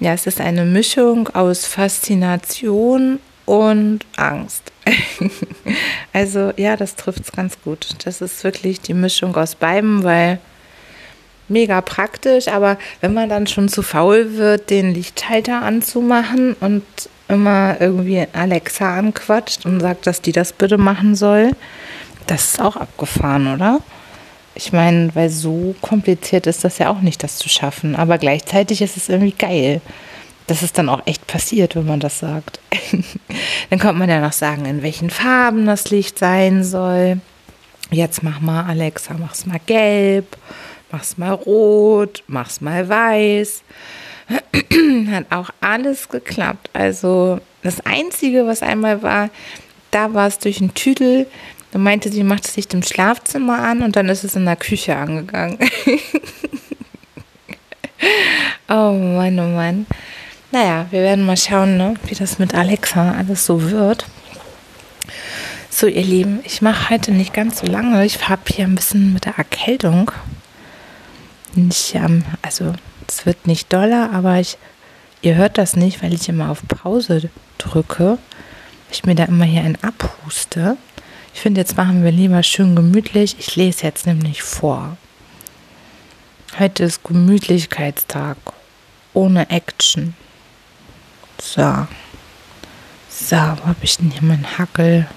ja, 0.00 0.12
es 0.12 0.26
ist 0.26 0.40
eine 0.40 0.64
Mischung 0.64 1.28
aus 1.28 1.66
Faszination 1.66 3.20
und 3.46 4.00
Angst. 4.16 4.72
also 6.12 6.52
ja, 6.56 6.76
das 6.76 6.96
trifft 6.96 7.20
es 7.20 7.32
ganz 7.32 7.60
gut. 7.62 7.88
Das 8.04 8.20
ist 8.20 8.42
wirklich 8.44 8.80
die 8.80 8.94
Mischung 8.94 9.36
aus 9.36 9.54
beiden, 9.54 10.02
weil 10.02 10.38
mega 11.48 11.80
praktisch, 11.80 12.48
aber 12.48 12.78
wenn 13.00 13.14
man 13.14 13.28
dann 13.28 13.46
schon 13.46 13.68
zu 13.68 13.82
faul 13.82 14.36
wird, 14.36 14.70
den 14.70 14.94
Lichtschalter 14.94 15.62
anzumachen 15.62 16.54
und 16.60 16.84
immer 17.28 17.80
irgendwie 17.80 18.26
Alexa 18.32 18.96
anquatscht 18.96 19.66
und 19.66 19.80
sagt, 19.80 20.06
dass 20.06 20.22
die 20.22 20.32
das 20.32 20.52
bitte 20.52 20.78
machen 20.78 21.14
soll, 21.14 21.52
das 22.26 22.44
ist 22.44 22.60
auch 22.60 22.76
abgefahren, 22.76 23.52
oder? 23.52 23.80
Ich 24.54 24.72
meine, 24.72 25.14
weil 25.14 25.30
so 25.30 25.74
kompliziert 25.80 26.46
ist 26.46 26.64
das 26.64 26.78
ja 26.78 26.88
auch 26.90 27.00
nicht, 27.00 27.22
das 27.22 27.38
zu 27.38 27.48
schaffen. 27.48 27.96
Aber 27.96 28.18
gleichzeitig 28.18 28.82
ist 28.82 28.96
es 28.96 29.08
irgendwie 29.08 29.32
geil. 29.32 29.80
dass 30.46 30.60
es 30.60 30.74
dann 30.74 30.90
auch 30.90 31.00
echt 31.06 31.26
passiert, 31.26 31.74
wenn 31.74 31.86
man 31.86 32.00
das 32.00 32.18
sagt. 32.18 32.60
dann 33.70 33.78
kommt 33.78 33.98
man 33.98 34.10
ja 34.10 34.20
noch 34.20 34.32
sagen, 34.34 34.66
in 34.66 34.82
welchen 34.82 35.08
Farben 35.08 35.64
das 35.64 35.90
Licht 35.90 36.18
sein 36.18 36.64
soll. 36.64 37.20
Jetzt 37.90 38.22
mach 38.22 38.40
mal, 38.40 38.64
Alexa, 38.64 39.14
mach's 39.18 39.46
mal 39.46 39.60
gelb, 39.64 40.36
mach's 40.90 41.16
mal 41.16 41.32
rot, 41.32 42.22
mach's 42.26 42.60
mal 42.60 42.88
weiß. 42.88 43.62
Hat 45.10 45.26
auch 45.30 45.50
alles 45.60 46.08
geklappt. 46.08 46.68
Also 46.72 47.40
das 47.62 47.80
Einzige, 47.86 48.46
was 48.46 48.62
einmal 48.62 49.02
war, 49.02 49.30
da 49.90 50.12
war 50.12 50.26
es 50.26 50.38
durch 50.38 50.60
einen 50.60 50.74
Tüdel, 50.74 51.26
dann 51.74 51.82
meinte 51.82 52.10
sie, 52.12 52.22
macht 52.22 52.46
es 52.46 52.54
sich 52.54 52.72
im 52.72 52.84
Schlafzimmer 52.84 53.58
an 53.58 53.82
und 53.82 53.96
dann 53.96 54.08
ist 54.08 54.22
es 54.22 54.36
in 54.36 54.44
der 54.44 54.54
Küche 54.54 54.94
angegangen. 54.94 55.58
oh 58.68 58.92
Mann, 58.92 59.40
oh 59.40 59.48
Mann. 59.48 59.84
Naja, 60.52 60.86
wir 60.92 61.02
werden 61.02 61.26
mal 61.26 61.36
schauen, 61.36 61.76
ne, 61.76 61.94
wie 62.04 62.14
das 62.14 62.38
mit 62.38 62.54
Alexa 62.54 63.16
alles 63.18 63.44
so 63.44 63.72
wird. 63.72 64.06
So, 65.68 65.88
ihr 65.88 66.04
Lieben, 66.04 66.38
ich 66.44 66.62
mache 66.62 66.90
heute 66.90 67.10
nicht 67.10 67.34
ganz 67.34 67.58
so 67.58 67.66
lange. 67.66 68.06
Ich 68.06 68.28
habe 68.28 68.42
hier 68.46 68.66
ein 68.66 68.76
bisschen 68.76 69.12
mit 69.12 69.24
der 69.24 69.36
Erkältung. 69.36 70.12
Nicht, 71.56 71.96
ähm, 71.96 72.24
also, 72.40 72.72
es 73.08 73.26
wird 73.26 73.48
nicht 73.48 73.72
doller, 73.72 74.12
aber 74.12 74.38
ich, 74.38 74.58
ihr 75.22 75.34
hört 75.34 75.58
das 75.58 75.74
nicht, 75.74 76.04
weil 76.04 76.14
ich 76.14 76.28
immer 76.28 76.52
auf 76.52 76.62
Pause 76.68 77.30
drücke. 77.58 78.18
Ich 78.92 79.04
mir 79.04 79.16
da 79.16 79.24
immer 79.24 79.44
hier 79.44 79.62
ein 79.62 79.76
abhuste. 79.82 80.76
Ich 81.34 81.40
finde, 81.40 81.60
jetzt 81.60 81.76
machen 81.76 82.04
wir 82.04 82.12
lieber 82.12 82.42
schön 82.42 82.76
gemütlich. 82.76 83.36
Ich 83.38 83.56
lese 83.56 83.82
jetzt 83.82 84.06
nämlich 84.06 84.42
vor. 84.42 84.96
Heute 86.58 86.84
ist 86.84 87.02
Gemütlichkeitstag. 87.02 88.36
Ohne 89.12 89.50
Action. 89.50 90.14
So. 91.42 91.86
So, 93.10 93.36
wo 93.36 93.66
habe 93.66 93.76
ich 93.82 93.96
denn 93.96 94.12
hier 94.12 94.22
meinen 94.22 94.58
Hackel? 94.58 95.08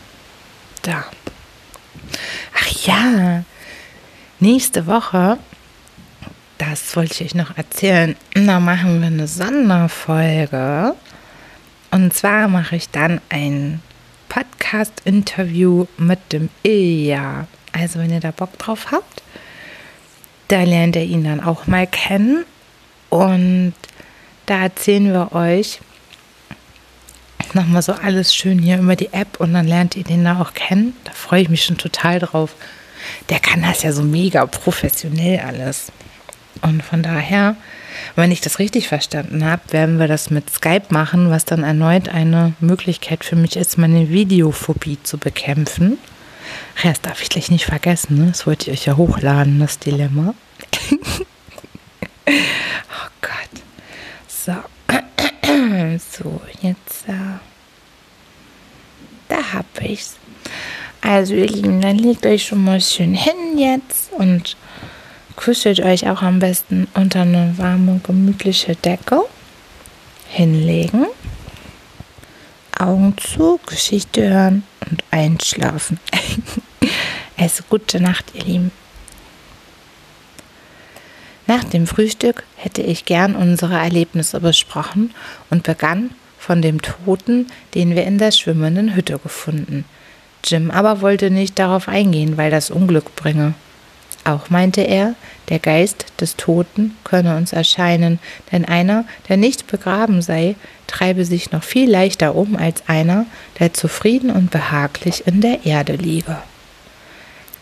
Da. 0.81 1.05
Ach 2.55 2.85
ja. 2.85 3.43
Nächste 4.39 4.87
Woche, 4.87 5.37
das 6.57 6.95
wollte 6.95 7.13
ich 7.13 7.21
euch 7.21 7.35
noch 7.35 7.57
erzählen, 7.57 8.15
da 8.33 8.59
machen 8.59 9.01
wir 9.01 9.07
eine 9.07 9.27
Sonderfolge. 9.27 10.95
Und 11.91 12.13
zwar 12.13 12.47
mache 12.47 12.75
ich 12.75 12.89
dann 12.89 13.21
ein 13.29 13.81
Podcast-Interview 14.29 15.85
mit 15.97 16.31
dem 16.31 16.49
Ilja. 16.63 17.47
Also 17.71 17.99
wenn 17.99 18.11
ihr 18.11 18.19
da 18.19 18.31
Bock 18.31 18.57
drauf 18.57 18.91
habt, 18.91 19.23
da 20.47 20.63
lernt 20.63 20.95
ihr 20.95 21.03
ihn 21.03 21.23
dann 21.23 21.41
auch 21.41 21.67
mal 21.67 21.87
kennen. 21.87 22.45
Und 23.09 23.73
da 24.45 24.63
erzählen 24.63 25.11
wir 25.11 25.33
euch 25.33 25.79
nochmal 27.53 27.81
so 27.81 27.93
alles 27.93 28.33
schön 28.33 28.59
hier 28.59 28.77
über 28.79 28.95
die 28.95 29.13
App 29.13 29.39
und 29.39 29.53
dann 29.53 29.67
lernt 29.67 29.95
ihr 29.95 30.03
den 30.03 30.23
da 30.23 30.39
auch 30.41 30.53
kennen. 30.53 30.95
Da 31.03 31.11
freue 31.11 31.41
ich 31.41 31.49
mich 31.49 31.63
schon 31.63 31.77
total 31.77 32.19
drauf. 32.19 32.55
Der 33.29 33.39
kann 33.39 33.61
das 33.61 33.83
ja 33.83 33.91
so 33.91 34.03
mega 34.03 34.45
professionell 34.45 35.39
alles. 35.39 35.91
Und 36.61 36.83
von 36.83 37.03
daher 37.03 37.55
wenn 38.15 38.31
ich 38.31 38.41
das 38.41 38.59
richtig 38.59 38.87
verstanden 38.87 39.45
habe, 39.45 39.61
werden 39.71 39.99
wir 39.99 40.07
das 40.07 40.29
mit 40.29 40.49
Skype 40.49 40.87
machen, 40.89 41.29
was 41.29 41.45
dann 41.45 41.63
erneut 41.63 42.09
eine 42.09 42.53
Möglichkeit 42.59 43.23
für 43.23 43.35
mich 43.35 43.55
ist, 43.55 43.77
meine 43.77 44.09
Videophobie 44.09 44.97
zu 45.03 45.17
bekämpfen. 45.17 45.97
Ach 46.77 46.85
ja, 46.85 46.91
das 46.91 47.01
darf 47.01 47.21
ich 47.21 47.29
gleich 47.29 47.51
nicht 47.51 47.65
vergessen, 47.65 48.17
ne? 48.17 48.27
Das 48.27 48.47
wollte 48.47 48.71
ich 48.71 48.79
euch 48.79 48.85
ja 48.85 48.97
hochladen, 48.97 49.59
das 49.59 49.79
Dilemma. 49.79 50.33
oh 52.27 53.09
Gott. 53.21 53.61
So. 54.27 54.53
so, 55.97 56.41
jetzt. 56.61 57.07
Äh, 57.07 57.39
da 59.27 59.53
hab 59.53 59.65
ich's. 59.81 60.15
Also, 61.01 61.35
ihr 61.35 61.47
Lieben, 61.47 61.81
dann 61.81 61.97
legt 61.97 62.25
euch 62.25 62.45
schon 62.45 62.63
mal 62.63 62.81
schön 62.81 63.13
hin 63.13 63.57
jetzt 63.57 64.11
und 64.13 64.55
kuschelt 65.37 65.79
euch 65.79 66.09
auch 66.09 66.21
am 66.21 66.39
besten 66.39 66.89
unter 66.93 67.21
eine 67.21 67.53
warme, 67.57 68.01
gemütliche 68.03 68.75
Decke. 68.75 69.21
Hinlegen, 70.29 71.05
Augen 72.77 73.15
zu, 73.17 73.61
Geschichte 73.65 74.29
hören 74.29 74.63
und 74.89 75.05
einschlafen. 75.09 76.01
also 77.37 77.63
gute 77.69 78.01
Nacht, 78.01 78.25
ihr 78.33 78.43
Lieben. 78.43 78.71
Nach 81.45 81.63
dem 81.63 81.87
Frühstück 81.87 82.43
hätte 82.57 82.81
ich 82.81 83.05
gern 83.05 83.37
unsere 83.37 83.75
Erlebnisse 83.77 84.41
besprochen 84.41 85.13
und 85.49 85.63
begann 85.63 86.09
von 86.37 86.61
dem 86.61 86.81
Toten, 86.81 87.47
den 87.73 87.95
wir 87.95 88.03
in 88.03 88.17
der 88.17 88.33
schwimmenden 88.33 88.95
Hütte 88.95 89.17
gefunden. 89.17 89.85
Jim 90.43 90.71
aber 90.71 90.99
wollte 90.99 91.31
nicht 91.31 91.57
darauf 91.57 91.87
eingehen, 91.87 92.35
weil 92.35 92.51
das 92.51 92.69
Unglück 92.69 93.15
bringe. 93.15 93.53
Auch 94.27 94.49
meinte 94.49 94.81
er, 94.81 95.15
der 95.47 95.59
Geist 95.59 96.07
des 96.19 96.35
Toten 96.35 96.97
könne 97.05 97.37
uns 97.37 97.53
erscheinen, 97.53 98.19
denn 98.51 98.65
einer, 98.65 99.05
der 99.29 99.37
nicht 99.37 99.67
begraben 99.67 100.21
sei, 100.21 100.55
treibe 100.85 101.23
sich 101.23 101.53
noch 101.53 101.63
viel 101.63 101.89
leichter 101.89 102.35
um 102.35 102.57
als 102.57 102.83
einer, 102.87 103.25
der 103.57 103.73
zufrieden 103.73 104.29
und 104.29 104.51
behaglich 104.51 105.25
in 105.27 105.39
der 105.39 105.65
Erde 105.65 105.93
liege. 105.93 106.35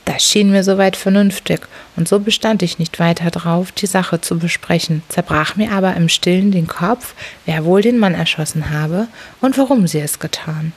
Das 0.05 0.23
schien 0.23 0.49
mir 0.49 0.63
soweit 0.63 0.95
vernünftig, 0.95 1.61
und 1.97 2.07
so 2.07 2.19
bestand 2.19 2.63
ich 2.63 2.79
nicht 2.79 2.99
weiter 2.99 3.29
drauf, 3.29 3.71
die 3.71 3.85
Sache 3.85 4.19
zu 4.19 4.39
besprechen, 4.39 5.03
zerbrach 5.07 5.55
mir 5.55 5.71
aber 5.71 5.95
im 5.95 6.09
Stillen 6.09 6.51
den 6.51 6.65
Kopf, 6.65 7.13
wer 7.45 7.63
wohl 7.63 7.83
den 7.83 7.99
Mann 7.99 8.15
erschossen 8.15 8.71
habe 8.71 9.07
und 9.39 9.55
warum 9.59 9.85
sie 9.85 9.99
es 9.99 10.17
getan. 10.17 10.73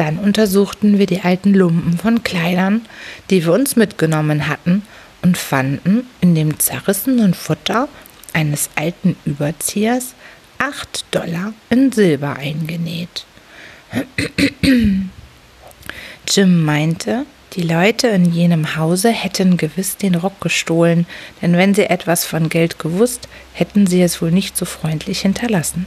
Dann 0.00 0.16
untersuchten 0.16 0.98
wir 0.98 1.04
die 1.04 1.20
alten 1.20 1.52
Lumpen 1.52 1.98
von 1.98 2.22
Kleidern, 2.22 2.86
die 3.28 3.44
wir 3.44 3.52
uns 3.52 3.76
mitgenommen 3.76 4.48
hatten, 4.48 4.80
und 5.20 5.36
fanden 5.36 6.06
in 6.22 6.34
dem 6.34 6.58
zerrissenen 6.58 7.34
Futter 7.34 7.86
eines 8.32 8.70
alten 8.76 9.14
Überziehers 9.26 10.14
acht 10.56 11.04
Dollar 11.10 11.52
in 11.68 11.92
Silber 11.92 12.36
eingenäht. 12.36 13.26
Jim 16.26 16.64
meinte, 16.64 17.26
die 17.52 17.62
Leute 17.62 18.08
in 18.08 18.32
jenem 18.32 18.76
Hause 18.76 19.10
hätten 19.10 19.58
gewiss 19.58 19.98
den 19.98 20.14
Rock 20.14 20.40
gestohlen, 20.40 21.04
denn 21.42 21.58
wenn 21.58 21.74
sie 21.74 21.90
etwas 21.90 22.24
von 22.24 22.48
Geld 22.48 22.78
gewusst, 22.78 23.28
hätten 23.52 23.86
sie 23.86 24.00
es 24.00 24.22
wohl 24.22 24.30
nicht 24.30 24.56
so 24.56 24.64
freundlich 24.64 25.20
hinterlassen. 25.20 25.84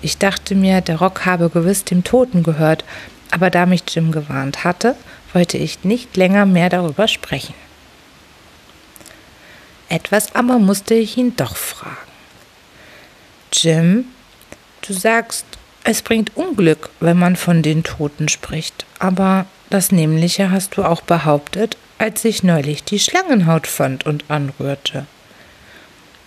Ich 0.00 0.18
dachte 0.18 0.54
mir, 0.54 0.80
der 0.80 0.98
Rock 0.98 1.26
habe 1.26 1.50
gewiss 1.50 1.84
dem 1.84 2.04
Toten 2.04 2.42
gehört, 2.42 2.84
aber 3.30 3.50
da 3.50 3.66
mich 3.66 3.82
Jim 3.88 4.12
gewarnt 4.12 4.64
hatte, 4.64 4.94
wollte 5.32 5.58
ich 5.58 5.84
nicht 5.84 6.16
länger 6.16 6.46
mehr 6.46 6.68
darüber 6.68 7.08
sprechen. 7.08 7.54
Etwas 9.88 10.34
aber 10.34 10.58
musste 10.58 10.94
ich 10.94 11.16
ihn 11.16 11.34
doch 11.36 11.56
fragen. 11.56 11.96
Jim, 13.52 14.04
du 14.86 14.92
sagst, 14.92 15.46
es 15.84 16.02
bringt 16.02 16.36
Unglück, 16.36 16.90
wenn 17.00 17.18
man 17.18 17.36
von 17.36 17.62
den 17.62 17.82
Toten 17.82 18.28
spricht, 18.28 18.84
aber 18.98 19.46
das 19.70 19.90
Nämliche 19.90 20.50
hast 20.50 20.76
du 20.76 20.84
auch 20.84 21.00
behauptet, 21.00 21.76
als 21.98 22.24
ich 22.24 22.42
neulich 22.42 22.84
die 22.84 22.98
Schlangenhaut 22.98 23.66
fand 23.66 24.06
und 24.06 24.24
anrührte. 24.28 25.06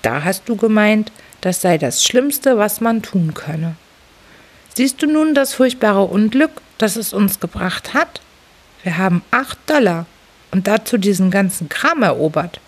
Da 0.01 0.23
hast 0.23 0.49
du 0.49 0.55
gemeint, 0.55 1.11
das 1.41 1.61
sei 1.61 1.77
das 1.77 2.03
Schlimmste, 2.03 2.57
was 2.57 2.81
man 2.81 3.01
tun 3.01 3.33
könne. 3.33 3.75
Siehst 4.75 5.01
du 5.01 5.07
nun 5.07 5.35
das 5.35 5.53
furchtbare 5.53 6.03
Unglück, 6.03 6.61
das 6.77 6.95
es 6.95 7.13
uns 7.13 7.39
gebracht 7.39 7.93
hat? 7.93 8.21
Wir 8.83 8.97
haben 8.97 9.23
acht 9.31 9.57
Dollar 9.69 10.05
und 10.51 10.67
dazu 10.67 10.97
diesen 10.97 11.29
ganzen 11.29 11.69
Kram 11.69 12.03
erobert. 12.03 12.59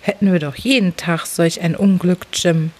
Hätten 0.00 0.32
wir 0.32 0.40
doch 0.40 0.56
jeden 0.56 0.96
Tag 0.96 1.26
solch 1.26 1.60
ein 1.60 1.76
Unglück, 1.76 2.26
Jim. 2.32 2.72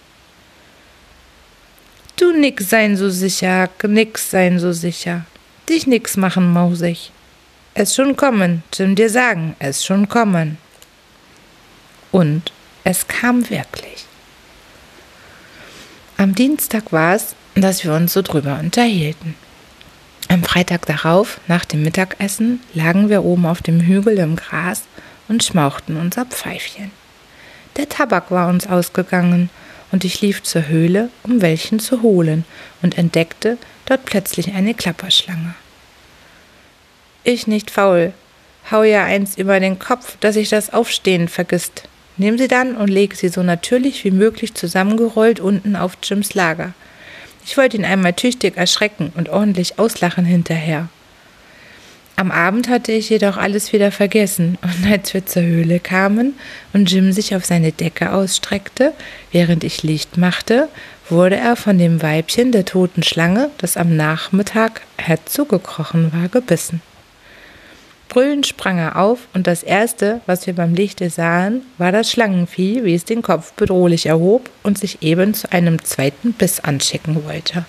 Du 2.17 2.31
nix 2.31 2.69
sein 2.69 2.97
so 2.97 3.09
sicher, 3.09 3.69
nix 3.83 4.29
sein 4.31 4.59
so 4.59 4.71
sicher. 4.71 5.25
Dich 5.69 5.87
nix 5.87 6.17
machen, 6.17 6.51
Mausig. 6.51 7.11
Es 7.73 7.95
schon 7.95 8.15
kommen, 8.15 8.63
Jim 8.73 8.95
dir 8.95 9.09
sagen, 9.09 9.55
es 9.59 9.85
schon 9.85 10.09
kommen. 10.09 10.57
Und 12.11 12.51
es 12.83 13.07
kam 13.07 13.49
wirklich. 13.49 14.05
Am 16.17 16.35
Dienstag 16.35 16.91
war 16.91 17.15
es, 17.15 17.35
dass 17.55 17.83
wir 17.83 17.93
uns 17.93 18.13
so 18.13 18.21
drüber 18.21 18.59
unterhielten. 18.59 19.35
Am 20.29 20.43
Freitag 20.43 20.85
darauf, 20.85 21.39
nach 21.47 21.65
dem 21.65 21.83
Mittagessen, 21.83 22.61
lagen 22.73 23.09
wir 23.09 23.23
oben 23.23 23.45
auf 23.45 23.61
dem 23.61 23.81
Hügel 23.81 24.17
im 24.17 24.35
Gras 24.35 24.83
und 25.27 25.43
schmauchten 25.43 25.97
unser 25.97 26.25
Pfeifchen. 26.25 26.91
Der 27.77 27.89
Tabak 27.89 28.31
war 28.31 28.47
uns 28.47 28.67
ausgegangen, 28.67 29.49
und 29.91 30.03
ich 30.05 30.21
lief 30.21 30.41
zur 30.41 30.67
Höhle, 30.67 31.09
um 31.21 31.41
welchen 31.41 31.79
zu 31.79 32.01
holen, 32.01 32.45
und 32.81 32.97
entdeckte 32.97 33.57
dort 33.85 34.05
plötzlich 34.05 34.53
eine 34.53 34.73
Klapperschlange. 34.73 35.53
Ich 37.23 37.45
nicht 37.45 37.69
faul, 37.69 38.13
hau 38.71 38.83
ja 38.83 39.03
eins 39.03 39.37
über 39.37 39.59
den 39.59 39.77
Kopf, 39.77 40.17
dass 40.19 40.35
ich 40.35 40.49
das 40.49 40.73
Aufstehen 40.73 41.27
vergisst. 41.27 41.87
Nehm 42.17 42.37
sie 42.37 42.47
dann 42.47 42.75
und 42.75 42.89
leg 42.89 43.15
sie 43.15 43.29
so 43.29 43.41
natürlich 43.43 44.03
wie 44.03 44.11
möglich 44.11 44.53
zusammengerollt 44.53 45.39
unten 45.39 45.75
auf 45.75 45.97
Jims 46.03 46.33
Lager. 46.33 46.73
Ich 47.45 47.57
wollte 47.57 47.77
ihn 47.77 47.85
einmal 47.85 48.13
tüchtig 48.13 48.55
erschrecken 48.55 49.11
und 49.15 49.29
ordentlich 49.29 49.79
auslachen 49.79 50.25
hinterher. 50.25 50.89
Am 52.15 52.31
Abend 52.31 52.69
hatte 52.69 52.91
ich 52.91 53.09
jedoch 53.09 53.37
alles 53.37 53.73
wieder 53.73 53.91
vergessen, 53.91 54.59
und 54.61 54.91
als 54.91 55.13
wir 55.15 55.25
zur 55.25 55.41
Höhle 55.41 55.79
kamen 55.79 56.35
und 56.71 56.91
Jim 56.91 57.11
sich 57.11 57.35
auf 57.35 57.43
seine 57.43 57.71
Decke 57.71 58.13
ausstreckte, 58.13 58.93
während 59.31 59.63
ich 59.63 59.81
Licht 59.81 60.17
machte, 60.17 60.69
wurde 61.09 61.35
er 61.35 61.55
von 61.55 61.79
dem 61.79 62.03
Weibchen 62.03 62.51
der 62.51 62.65
toten 62.65 63.01
Schlange, 63.01 63.49
das 63.57 63.77
am 63.77 63.95
Nachmittag 63.95 64.81
herzugekrochen 64.97 66.13
war, 66.13 66.29
gebissen. 66.29 66.81
Brüllend 68.13 68.45
sprang 68.45 68.77
er 68.77 68.97
auf, 68.97 69.27
und 69.33 69.47
das 69.47 69.63
Erste, 69.63 70.21
was 70.27 70.45
wir 70.45 70.53
beim 70.53 70.75
Lichte 70.75 71.09
sahen, 71.09 71.63
war 71.79 71.91
das 71.91 72.11
Schlangenvieh, 72.11 72.83
wie 72.83 72.93
es 72.93 73.05
den 73.05 73.23
Kopf 73.23 73.53
bedrohlich 73.53 74.05
erhob 74.05 74.51
und 74.61 74.77
sich 74.77 75.01
eben 75.01 75.33
zu 75.33 75.51
einem 75.51 75.83
zweiten 75.83 76.31
Biss 76.33 76.59
anschicken 76.59 77.25
wollte. 77.25 77.65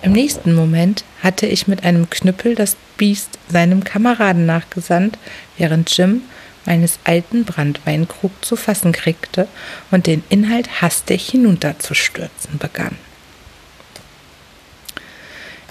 Im 0.00 0.12
nächsten 0.12 0.54
Moment 0.54 1.04
hatte 1.22 1.44
ich 1.44 1.68
mit 1.68 1.84
einem 1.84 2.08
Knüppel 2.08 2.54
das 2.54 2.78
Biest 2.96 3.38
seinem 3.50 3.84
Kameraden 3.84 4.46
nachgesandt, 4.46 5.18
während 5.58 5.94
Jim 5.94 6.22
meines 6.64 6.98
alten 7.04 7.44
Brandweinkrug 7.44 8.32
zu 8.42 8.56
fassen 8.56 8.92
kriegte 8.92 9.48
und 9.90 10.06
den 10.06 10.24
Inhalt 10.30 10.80
hastig 10.80 11.28
hinunterzustürzen 11.28 12.56
begann. 12.58 12.96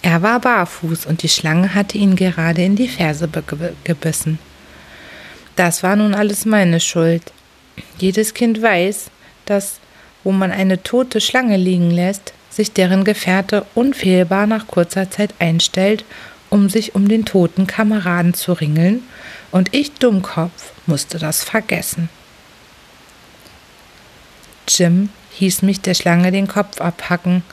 Er 0.03 0.21
war 0.21 0.41
barfuß 0.41 1.05
und 1.05 1.23
die 1.23 1.29
Schlange 1.29 1.73
hatte 1.73 1.97
ihn 1.97 2.17
gerade 2.17 2.61
in 2.61 2.75
die 2.75 2.89
Ferse 2.89 3.29
gebissen. 3.85 4.37
Das 5.55 5.81
war 5.81 5.95
nun 5.95 6.13
alles 6.13 6.45
meine 6.45 6.81
Schuld. 6.81 7.31
Jedes 7.97 8.33
Kind 8.33 8.61
weiß, 8.61 9.09
dass, 9.45 9.79
wo 10.25 10.33
man 10.33 10.51
eine 10.51 10.83
tote 10.83 11.21
Schlange 11.21 11.55
liegen 11.55 11.89
lässt, 11.89 12.33
sich 12.49 12.73
deren 12.73 13.05
Gefährte 13.05 13.65
unfehlbar 13.75 14.45
nach 14.45 14.67
kurzer 14.67 15.09
Zeit 15.09 15.33
einstellt, 15.39 16.03
um 16.49 16.69
sich 16.69 16.95
um 16.95 17.07
den 17.07 17.23
toten 17.23 17.65
Kameraden 17.65 18.33
zu 18.33 18.51
ringeln, 18.51 19.03
und 19.51 19.73
ich 19.73 19.93
Dummkopf 19.93 20.73
musste 20.85 21.17
das 21.17 21.43
vergessen. 21.43 22.09
Jim 24.67 25.09
hieß 25.31 25.61
mich 25.61 25.79
der 25.79 25.93
Schlange 25.93 26.31
den 26.31 26.47
Kopf 26.47 26.81
abhacken, 26.81 27.43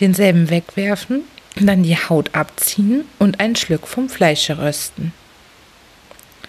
denselben 0.00 0.48
wegwerfen 0.48 1.24
dann 1.56 1.82
die 1.82 1.96
Haut 1.96 2.34
abziehen 2.34 3.04
und 3.18 3.40
einen 3.40 3.56
Schluck 3.56 3.86
vom 3.86 4.08
Fleische 4.08 4.58
rösten. 4.58 5.12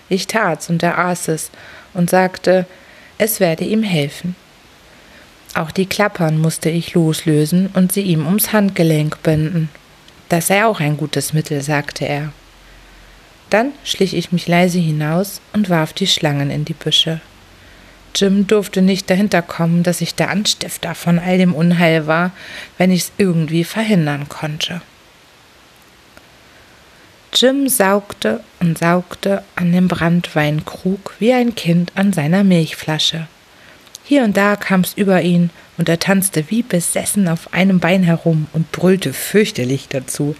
Ich 0.09 0.27
tat's 0.27 0.69
und 0.69 0.83
er 0.83 0.97
aß 0.97 1.27
es 1.29 1.51
und 1.93 2.09
sagte, 2.09 2.65
es 3.17 3.39
werde 3.39 3.63
ihm 3.63 3.83
helfen. 3.83 4.35
Auch 5.55 5.71
die 5.71 5.85
Klappern 5.85 6.39
musste 6.39 6.69
ich 6.69 6.93
loslösen 6.93 7.67
und 7.73 7.91
sie 7.91 8.01
ihm 8.01 8.25
ums 8.25 8.53
Handgelenk 8.53 9.21
binden. 9.21 9.69
Das 10.29 10.47
sei 10.47 10.65
auch 10.65 10.79
ein 10.79 10.97
gutes 10.97 11.33
Mittel, 11.33 11.61
sagte 11.61 12.05
er. 12.05 12.33
Dann 13.49 13.71
schlich 13.83 14.15
ich 14.15 14.31
mich 14.31 14.47
leise 14.47 14.79
hinaus 14.79 15.41
und 15.53 15.69
warf 15.69 15.93
die 15.93 16.07
Schlangen 16.07 16.49
in 16.49 16.65
die 16.65 16.73
Büsche. 16.73 17.21
Jim 18.15 18.47
durfte 18.47 18.81
nicht 18.81 19.09
dahinter 19.09 19.41
kommen, 19.41 19.83
dass 19.83 20.01
ich 20.01 20.15
der 20.15 20.29
Anstifter 20.29 20.95
von 20.95 21.19
all 21.19 21.37
dem 21.37 21.53
Unheil 21.53 22.07
war, 22.07 22.31
wenn 22.77 22.91
ich's 22.91 23.11
irgendwie 23.17 23.63
verhindern 23.63 24.29
konnte. 24.29 24.81
Jim 27.35 27.67
saugte 27.67 28.41
und 28.59 28.77
saugte 28.77 29.43
an 29.55 29.71
dem 29.71 29.87
Brandweinkrug 29.87 31.15
wie 31.19 31.33
ein 31.33 31.55
Kind 31.55 31.91
an 31.95 32.13
seiner 32.13 32.43
Milchflasche. 32.43 33.27
Hier 34.03 34.23
und 34.23 34.37
da 34.37 34.55
kam's 34.55 34.93
über 34.95 35.21
ihn, 35.21 35.49
und 35.77 35.89
er 35.89 35.97
tanzte 35.97 36.45
wie 36.49 36.61
besessen 36.61 37.27
auf 37.27 37.51
einem 37.53 37.79
Bein 37.79 38.03
herum 38.03 38.47
und 38.53 38.71
brüllte 38.71 39.13
fürchterlich 39.13 39.87
dazu. 39.87 40.35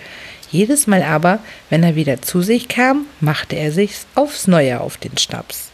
Jedes 0.52 0.86
Mal 0.86 1.02
aber, 1.02 1.40
wenn 1.72 1.82
er 1.82 1.96
wieder 1.96 2.22
zu 2.22 2.44
sich 2.44 2.68
kam, 2.68 3.06
machte 3.20 3.56
er 3.56 3.72
sich's 3.72 4.06
aufs 4.14 4.48
Neue 4.48 4.80
auf 4.80 4.98
den 4.98 5.18
Schnaps. 5.18 5.72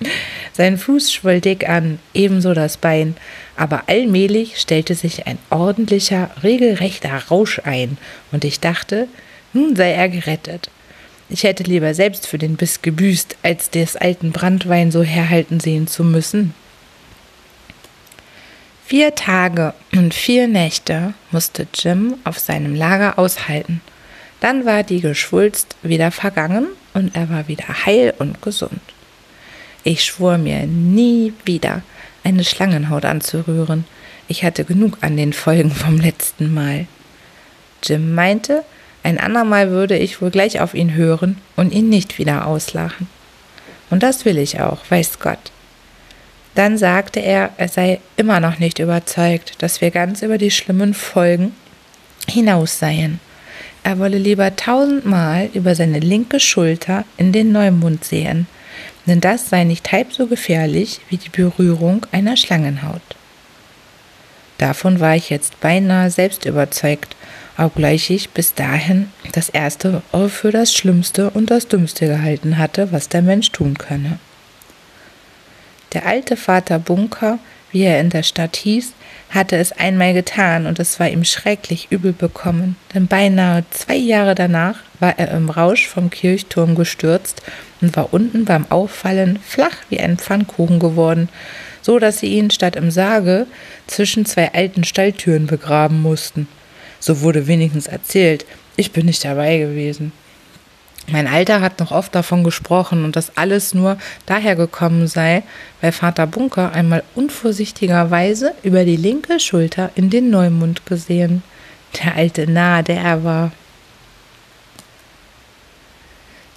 Sein 0.54 0.78
Fuß 0.78 1.12
schwoll 1.12 1.40
dick 1.42 1.68
an, 1.68 1.98
ebenso 2.14 2.54
das 2.54 2.78
Bein, 2.78 3.16
aber 3.56 3.82
allmählich 3.88 4.58
stellte 4.58 4.94
sich 4.94 5.26
ein 5.26 5.38
ordentlicher, 5.50 6.30
regelrechter 6.42 7.24
Rausch 7.30 7.60
ein, 7.64 7.98
und 8.32 8.44
ich 8.44 8.60
dachte, 8.60 9.08
nun 9.52 9.76
sei 9.76 9.92
er 9.92 10.08
gerettet. 10.08 10.70
Ich 11.28 11.44
hätte 11.44 11.62
lieber 11.62 11.94
selbst 11.94 12.26
für 12.26 12.38
den 12.38 12.56
Biss 12.56 12.82
gebüßt, 12.82 13.36
als 13.42 13.70
des 13.70 13.96
alten 13.96 14.32
Brandwein 14.32 14.90
so 14.90 15.02
herhalten 15.02 15.60
sehen 15.60 15.86
zu 15.86 16.02
müssen. 16.02 16.54
Vier 18.84 19.14
Tage 19.14 19.72
und 19.92 20.12
vier 20.12 20.48
Nächte 20.48 21.14
musste 21.30 21.68
Jim 21.72 22.16
auf 22.24 22.40
seinem 22.40 22.74
Lager 22.74 23.20
aushalten. 23.20 23.80
Dann 24.40 24.64
war 24.66 24.82
die 24.82 25.00
Geschwulst 25.00 25.76
wieder 25.82 26.10
vergangen 26.10 26.66
und 26.94 27.14
er 27.14 27.30
war 27.30 27.46
wieder 27.46 27.86
heil 27.86 28.12
und 28.18 28.42
gesund. 28.42 28.80
Ich 29.84 30.04
schwor 30.04 30.38
mir 30.38 30.66
nie 30.66 31.32
wieder, 31.44 31.82
eine 32.24 32.42
Schlangenhaut 32.42 33.04
anzurühren. 33.04 33.84
Ich 34.26 34.42
hatte 34.42 34.64
genug 34.64 34.98
an 35.02 35.16
den 35.16 35.32
Folgen 35.32 35.70
vom 35.70 35.98
letzten 35.98 36.52
Mal. 36.52 36.86
Jim 37.84 38.14
meinte, 38.14 38.64
ein 39.02 39.18
andermal 39.18 39.70
würde 39.70 39.96
ich 39.96 40.20
wohl 40.20 40.30
gleich 40.30 40.60
auf 40.60 40.74
ihn 40.74 40.94
hören 40.94 41.38
und 41.56 41.72
ihn 41.72 41.88
nicht 41.88 42.18
wieder 42.18 42.46
auslachen. 42.46 43.08
Und 43.88 44.02
das 44.02 44.24
will 44.24 44.38
ich 44.38 44.60
auch, 44.60 44.78
weiß 44.88 45.18
Gott. 45.18 45.50
Dann 46.54 46.78
sagte 46.78 47.20
er, 47.20 47.50
er 47.56 47.68
sei 47.68 48.00
immer 48.16 48.40
noch 48.40 48.58
nicht 48.58 48.78
überzeugt, 48.78 49.54
dass 49.62 49.80
wir 49.80 49.90
ganz 49.90 50.22
über 50.22 50.36
die 50.36 50.50
schlimmen 50.50 50.94
Folgen 50.94 51.54
hinaus 52.28 52.78
seien. 52.78 53.20
Er 53.82 53.98
wolle 53.98 54.18
lieber 54.18 54.54
tausendmal 54.56 55.48
über 55.54 55.74
seine 55.74 56.00
linke 56.00 56.38
Schulter 56.38 57.04
in 57.16 57.32
den 57.32 57.52
Neumond 57.52 58.04
sehen, 58.04 58.46
denn 59.06 59.20
das 59.20 59.48
sei 59.48 59.64
nicht 59.64 59.90
halb 59.90 60.12
so 60.12 60.26
gefährlich 60.26 61.00
wie 61.08 61.16
die 61.16 61.30
Berührung 61.30 62.06
einer 62.12 62.36
Schlangenhaut. 62.36 63.00
Davon 64.58 65.00
war 65.00 65.16
ich 65.16 65.30
jetzt 65.30 65.58
beinahe 65.60 66.10
selbst 66.10 66.44
überzeugt, 66.44 67.16
obgleich 67.60 68.10
ich 68.10 68.30
bis 68.30 68.54
dahin 68.54 69.08
das 69.32 69.48
Erste 69.48 70.02
für 70.28 70.50
das 70.50 70.72
Schlimmste 70.72 71.30
und 71.30 71.50
das 71.50 71.68
Dümmste 71.68 72.06
gehalten 72.06 72.58
hatte, 72.58 72.92
was 72.92 73.08
der 73.08 73.22
Mensch 73.22 73.52
tun 73.52 73.76
könne. 73.78 74.18
Der 75.92 76.06
alte 76.06 76.36
Vater 76.36 76.78
Bunker, 76.78 77.38
wie 77.72 77.82
er 77.82 78.00
in 78.00 78.10
der 78.10 78.22
Stadt 78.22 78.56
hieß, 78.56 78.92
hatte 79.30 79.56
es 79.56 79.72
einmal 79.72 80.12
getan 80.12 80.66
und 80.66 80.78
es 80.78 80.98
war 80.98 81.08
ihm 81.08 81.24
schrecklich 81.24 81.88
übel 81.90 82.12
bekommen, 82.12 82.76
denn 82.94 83.06
beinahe 83.06 83.64
zwei 83.70 83.96
Jahre 83.96 84.34
danach 84.34 84.78
war 84.98 85.18
er 85.18 85.30
im 85.32 85.50
Rausch 85.50 85.86
vom 85.86 86.10
Kirchturm 86.10 86.74
gestürzt 86.74 87.42
und 87.80 87.96
war 87.96 88.12
unten 88.12 88.44
beim 88.44 88.66
Auffallen 88.70 89.38
flach 89.44 89.76
wie 89.88 90.00
ein 90.00 90.18
Pfannkuchen 90.18 90.78
geworden, 90.78 91.28
so 91.80 91.98
dass 91.98 92.18
sie 92.18 92.34
ihn 92.34 92.50
statt 92.50 92.76
im 92.76 92.90
Sarge 92.90 93.46
zwischen 93.86 94.26
zwei 94.26 94.52
alten 94.52 94.84
Stalltüren 94.84 95.46
begraben 95.46 96.02
mussten. 96.02 96.48
So 97.00 97.22
wurde 97.22 97.46
wenigstens 97.46 97.86
erzählt, 97.86 98.46
ich 98.76 98.92
bin 98.92 99.06
nicht 99.06 99.24
dabei 99.24 99.58
gewesen. 99.58 100.12
Mein 101.08 101.26
Alter 101.26 101.60
hat 101.60 101.80
noch 101.80 101.90
oft 101.90 102.14
davon 102.14 102.44
gesprochen 102.44 103.04
und 103.04 103.16
dass 103.16 103.36
alles 103.36 103.74
nur 103.74 103.98
daher 104.26 104.54
gekommen 104.54 105.08
sei, 105.08 105.42
weil 105.80 105.90
Vater 105.90 106.26
Bunker 106.26 106.72
einmal 106.72 107.02
unvorsichtigerweise 107.16 108.54
über 108.62 108.84
die 108.84 108.96
linke 108.96 109.40
Schulter 109.40 109.90
in 109.96 110.10
den 110.10 110.30
Neumund 110.30 110.86
gesehen. 110.86 111.42
Der 111.98 112.14
alte 112.14 112.48
Narr, 112.48 112.84
der 112.84 113.00
er 113.00 113.24
war. 113.24 113.52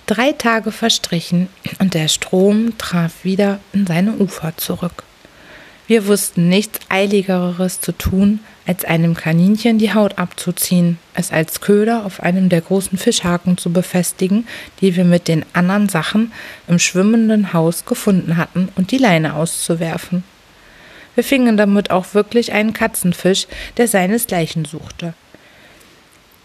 Drei 0.06 0.34
Tage 0.34 0.72
verstrichen 0.72 1.48
und 1.80 1.94
der 1.96 2.08
Strom 2.08 2.78
traf 2.78 3.24
wieder 3.24 3.60
in 3.72 3.88
seine 3.88 4.14
Ufer 4.14 4.56
zurück. 4.58 5.04
Wir 5.94 6.08
wussten 6.08 6.50
nichts 6.50 6.80
Eiligeres 6.90 7.80
zu 7.80 7.92
tun, 7.92 8.40
als 8.66 8.84
einem 8.84 9.14
Kaninchen 9.14 9.78
die 9.78 9.94
Haut 9.94 10.18
abzuziehen, 10.18 10.98
es 11.14 11.32
als 11.32 11.62
Köder 11.62 12.04
auf 12.04 12.20
einem 12.20 12.50
der 12.50 12.62
großen 12.62 12.98
Fischhaken 12.98 13.60
zu 13.60 13.72
befestigen, 13.72 14.48
die 14.82 14.96
wir 14.96 15.06
mit 15.06 15.28
den 15.28 15.46
anderen 15.54 15.90
Sachen 15.90 16.32
im 16.68 16.80
schwimmenden 16.80 17.54
Haus 17.54 17.86
gefunden 17.86 18.38
hatten, 18.38 18.70
und 18.76 18.90
die 18.90 18.98
Leine 18.98 19.36
auszuwerfen. 19.36 20.24
Wir 21.14 21.24
fingen 21.24 21.58
damit 21.58 21.92
auch 21.92 22.16
wirklich 22.16 22.54
einen 22.54 22.74
Katzenfisch, 22.74 23.46
der 23.78 23.88
seinesgleichen 23.88 24.66
suchte. 24.66 25.14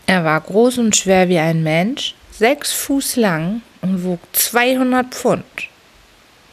Er 0.06 0.24
war 0.24 0.42
groß 0.42 0.76
und 0.76 0.94
schwer 0.94 1.30
wie 1.30 1.38
ein 1.38 1.62
Mensch, 1.62 2.14
sechs 2.32 2.74
Fuß 2.74 3.16
lang 3.16 3.62
und 3.80 4.04
wog 4.04 4.20
200 4.34 5.06
Pfund. 5.06 5.44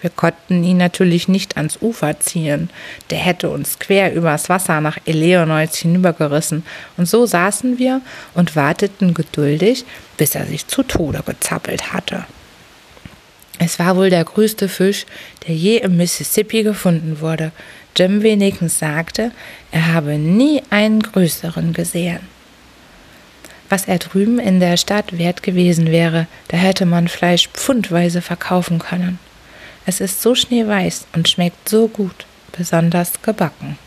Wir 0.05 0.11
konnten 0.11 0.63
ihn 0.63 0.77
natürlich 0.77 1.27
nicht 1.27 1.57
ans 1.57 1.79
Ufer 1.81 2.19
ziehen. 2.19 2.69
Der 3.09 3.17
hätte 3.17 3.49
uns 3.49 3.79
quer 3.79 4.13
übers 4.13 4.49
Wasser 4.49 4.79
nach 4.79 4.99
Eleonois 5.05 5.73
hinübergerissen. 5.73 6.63
Und 6.95 7.07
so 7.07 7.25
saßen 7.25 7.79
wir 7.79 8.01
und 8.35 8.55
warteten 8.55 9.15
geduldig, 9.15 9.83
bis 10.15 10.35
er 10.35 10.45
sich 10.45 10.67
zu 10.67 10.83
Tode 10.83 11.23
gezappelt 11.25 11.91
hatte. 11.91 12.23
Es 13.57 13.79
war 13.79 13.95
wohl 13.95 14.11
der 14.11 14.23
größte 14.23 14.69
Fisch, 14.69 15.07
der 15.47 15.55
je 15.55 15.77
im 15.77 15.97
Mississippi 15.97 16.61
gefunden 16.61 17.19
wurde. 17.19 17.51
Jim 17.97 18.21
wenigstens 18.21 18.77
sagte, 18.77 19.31
er 19.71 19.91
habe 19.91 20.19
nie 20.19 20.61
einen 20.69 21.01
größeren 21.01 21.73
gesehen. 21.73 22.19
Was 23.69 23.85
er 23.85 23.97
drüben 23.97 24.37
in 24.37 24.59
der 24.59 24.77
Stadt 24.77 25.17
wert 25.17 25.41
gewesen 25.41 25.87
wäre, 25.87 26.27
da 26.49 26.57
hätte 26.57 26.85
man 26.85 27.07
Fleisch 27.07 27.47
pfundweise 27.47 28.21
verkaufen 28.21 28.77
können. 28.77 29.17
Es 29.85 30.01
ist 30.01 30.21
so 30.21 30.35
schneeweiß 30.35 31.07
und 31.13 31.29
schmeckt 31.29 31.69
so 31.69 31.87
gut, 31.87 32.25
besonders 32.57 33.21
gebacken. 33.21 33.77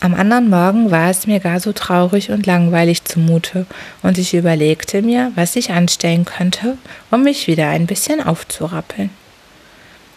Am 0.00 0.14
anderen 0.14 0.50
Morgen 0.50 0.90
war 0.90 1.10
es 1.10 1.26
mir 1.26 1.40
gar 1.40 1.58
so 1.58 1.72
traurig 1.72 2.30
und 2.30 2.46
langweilig 2.46 3.04
zumute, 3.04 3.66
und 4.02 4.18
ich 4.18 4.34
überlegte 4.34 5.02
mir, 5.02 5.32
was 5.34 5.56
ich 5.56 5.70
anstellen 5.70 6.24
könnte, 6.24 6.78
um 7.10 7.22
mich 7.22 7.46
wieder 7.46 7.68
ein 7.70 7.86
bisschen 7.86 8.22
aufzurappeln. 8.22 9.10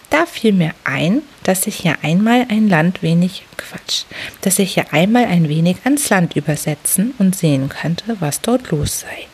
Da 0.10 0.26
fiel 0.26 0.54
mir 0.54 0.74
ein, 0.84 1.22
dass 1.44 1.68
ich 1.68 1.84
ja 1.84 1.96
einmal 2.02 2.46
ein 2.50 2.68
Land 2.68 3.02
wenig 3.04 3.46
Quatsch, 3.58 4.04
dass 4.42 4.60
ich 4.60 4.76
ja 4.76 4.86
einmal 4.92 5.26
ein 5.26 5.48
wenig 5.50 5.78
ans 5.84 6.10
Land 6.10 6.36
übersetzen 6.36 7.14
und 7.18 7.36
sehen 7.36 7.70
könnte, 7.70 8.18
was 8.20 8.42
dort 8.42 8.72
los 8.72 9.02
sei. 9.02 9.28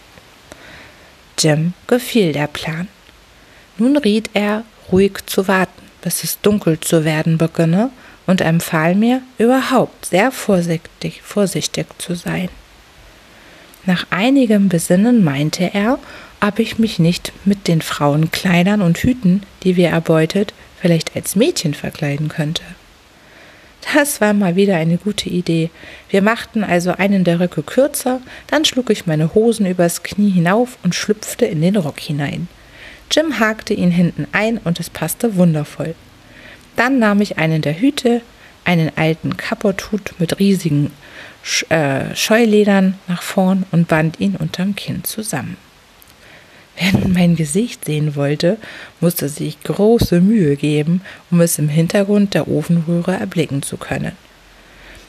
Jim 1.38 1.74
gefiel 1.88 2.34
der 2.34 2.48
Plan. 2.48 2.88
Nun 3.78 3.98
riet 3.98 4.30
er, 4.34 4.64
ruhig 4.92 5.26
zu 5.26 5.48
warten, 5.48 5.84
bis 6.02 6.24
es 6.24 6.40
dunkel 6.42 6.80
zu 6.80 7.04
werden 7.04 7.38
beginne, 7.38 7.90
und 8.28 8.42
empfahl 8.42 8.96
mir, 8.96 9.22
überhaupt 9.38 10.06
sehr 10.08 10.32
vorsichtig, 10.32 11.22
vorsichtig 11.22 11.86
zu 12.00 12.16
sein. 12.16 12.50
Nach 13.86 14.08
einigem 14.10 14.68
Besinnen 14.68 15.24
meinte 15.24 15.72
er, 15.74 16.00
ob 16.42 16.60
ich 16.60 16.80
mich 16.80 17.00
nicht 17.00 17.32
mit 17.46 17.68
den 17.68 17.82
Frauenkleidern 17.82 18.82
und 18.82 18.98
Hüten, 18.98 19.44
die 19.64 19.76
wir 19.76 19.90
erbeutet, 19.90 20.54
vielleicht 20.82 21.16
als 21.16 21.36
Mädchen 21.36 21.74
verkleiden 21.74 22.30
könnte. 22.30 22.64
Das 23.94 24.20
war 24.20 24.34
mal 24.34 24.56
wieder 24.56 24.78
eine 24.78 24.98
gute 24.98 25.30
Idee. 25.30 25.70
Wir 26.10 26.24
machten 26.24 26.64
also 26.64 26.92
einen 26.92 27.24
der 27.24 27.40
Röcke 27.40 27.62
kürzer, 27.62 28.20
dann 28.48 28.66
schlug 28.66 28.90
ich 28.90 29.06
meine 29.06 29.36
Hosen 29.36 29.68
übers 29.68 30.02
Knie 30.02 30.32
hinauf 30.32 30.78
und 30.84 30.96
schlüpfte 30.96 31.46
in 31.46 31.62
den 31.62 31.76
Rock 31.76 32.00
hinein. 32.00 32.48
Jim 33.12 33.40
hakte 33.40 33.74
ihn 33.74 33.92
hinten 33.92 34.28
ein 34.32 34.58
und 34.58 34.80
es 34.80 34.90
passte 34.90 35.36
wundervoll. 35.36 35.96
Dann 36.76 37.00
nahm 37.00 37.22
ich 37.22 37.38
einen 37.38 37.62
der 37.62 37.80
Hüte, 37.80 38.22
einen 38.66 38.92
alten 38.96 39.38
Kapperthut 39.38 40.16
mit 40.20 40.40
riesigen 40.40 40.92
Sch 41.44 41.66
äh, 41.70 42.16
Scheuledern 42.16 42.96
nach 43.08 43.22
vorn 43.22 43.66
und 43.72 43.88
band 43.88 44.20
ihn 44.20 44.36
unterm 44.36 44.76
Kinn 44.76 45.04
zusammen. 45.04 45.58
Wer 46.78 47.00
nun 47.00 47.14
mein 47.14 47.36
Gesicht 47.36 47.86
sehen 47.86 48.16
wollte, 48.16 48.58
musste 49.00 49.30
sich 49.30 49.62
große 49.64 50.20
Mühe 50.20 50.56
geben, 50.58 51.02
um 51.32 51.40
es 51.40 51.58
im 51.58 51.70
Hintergrund 51.70 52.34
der 52.34 52.50
Ofenröhre 52.50 53.16
erblicken 53.16 53.62
zu 53.62 53.78
können. 53.78 54.14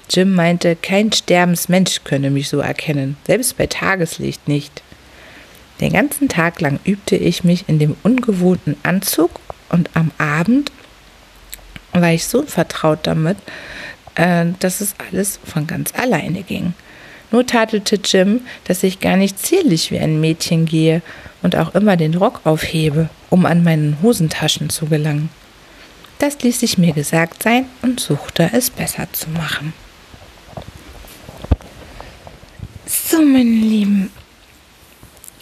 Jim 0.09 0.35
meinte, 0.35 0.77
kein 0.77 1.11
Sterbensmensch 1.13 2.03
könne 2.05 2.31
mich 2.31 2.49
so 2.49 2.61
erkennen, 2.61 3.17
selbst 3.27 3.57
bei 3.57 3.67
Tageslicht 3.67 4.47
nicht. 4.47 4.83
Den 5.81 5.93
ganzen 5.93 6.29
Tag 6.29 6.61
lang 6.61 6.81
übte 6.85 7.17
ich 7.17 7.45
mich 7.45 7.69
in 7.69 7.79
dem 7.79 7.97
ungewohnten 8.03 8.77
Anzug 8.83 9.41
und 9.69 9.91
am 9.95 10.11
Abend 10.19 10.73
war 11.93 12.13
ich 12.13 12.27
so 12.27 12.43
vertraut 12.43 13.01
damit, 13.03 13.37
äh, 14.15 14.47
dass 14.61 14.81
es 14.81 14.95
alles 15.11 15.39
von 15.45 15.67
ganz 15.67 15.93
alleine 15.95 16.43
ging. 16.43 16.75
Nur 17.31 17.47
tadelte 17.47 17.97
Jim, 18.03 18.43
dass 18.65 18.83
ich 18.83 19.01
gar 19.01 19.17
nicht 19.17 19.39
zierlich 19.39 19.91
wie 19.91 19.99
ein 19.99 20.21
Mädchen 20.21 20.65
gehe 20.65 21.03
und 21.43 21.57
auch 21.57 21.75
immer 21.75 21.97
den 21.97 22.15
Rock 22.15 22.41
aufhebe, 22.45 23.09
um 23.31 23.47
an 23.47 23.65
meinen 23.65 23.99
Hosentaschen 24.03 24.71
zu 24.71 24.87
gelangen. 24.87 25.29
Das 26.19 26.41
ließ 26.41 26.61
sich 26.61 26.79
mir 26.79 26.93
gesagt 26.93 27.43
sein 27.43 27.67
und 27.83 28.01
suchte 28.01 28.51
es 28.53 28.71
besser 28.71 29.09
zu 29.13 29.29
machen. 29.31 29.75
So, 32.87 33.21
meine 33.21 33.51
Lieben, 33.51 34.11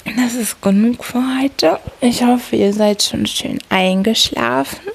das 0.04 0.34
ist 0.34 0.60
genug 0.60 1.04
für 1.04 1.22
heute. 1.40 1.78
Ich 2.00 2.22
hoffe, 2.22 2.56
ihr 2.56 2.72
seid 2.72 3.02
schon 3.02 3.26
schön 3.26 3.58
eingeschlafen. 3.68 4.88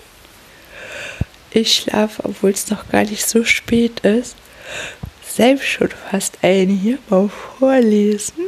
Ich 1.52 1.74
schlafe, 1.74 2.26
obwohl 2.26 2.52
es 2.52 2.70
noch 2.70 2.88
gar 2.90 3.04
nicht 3.04 3.28
so 3.28 3.44
spät 3.44 4.02
ist. 4.02 4.36
Selbst 5.28 5.66
schon 5.66 5.90
fast 6.12 6.38
eine 6.44 6.74
hier 6.74 7.00
mal 7.10 7.30
vorlesen. 7.30 8.46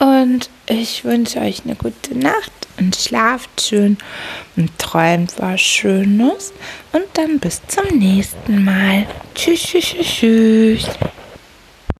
Und 0.00 0.48
ich 0.66 1.04
wünsche 1.04 1.40
euch 1.40 1.62
eine 1.64 1.76
gute 1.76 2.16
Nacht 2.16 2.52
und 2.78 2.96
schlaft 2.96 3.60
schön 3.60 3.98
und 4.56 4.76
träumt 4.78 5.34
was 5.38 5.60
Schönes. 5.60 6.52
Und 6.92 7.04
dann 7.14 7.38
bis 7.38 7.60
zum 7.68 7.98
nächsten 7.98 8.64
Mal. 8.64 9.06
Tschüss, 9.34 9.62
tschüss, 9.62 9.94
tschüss. 10.00 10.88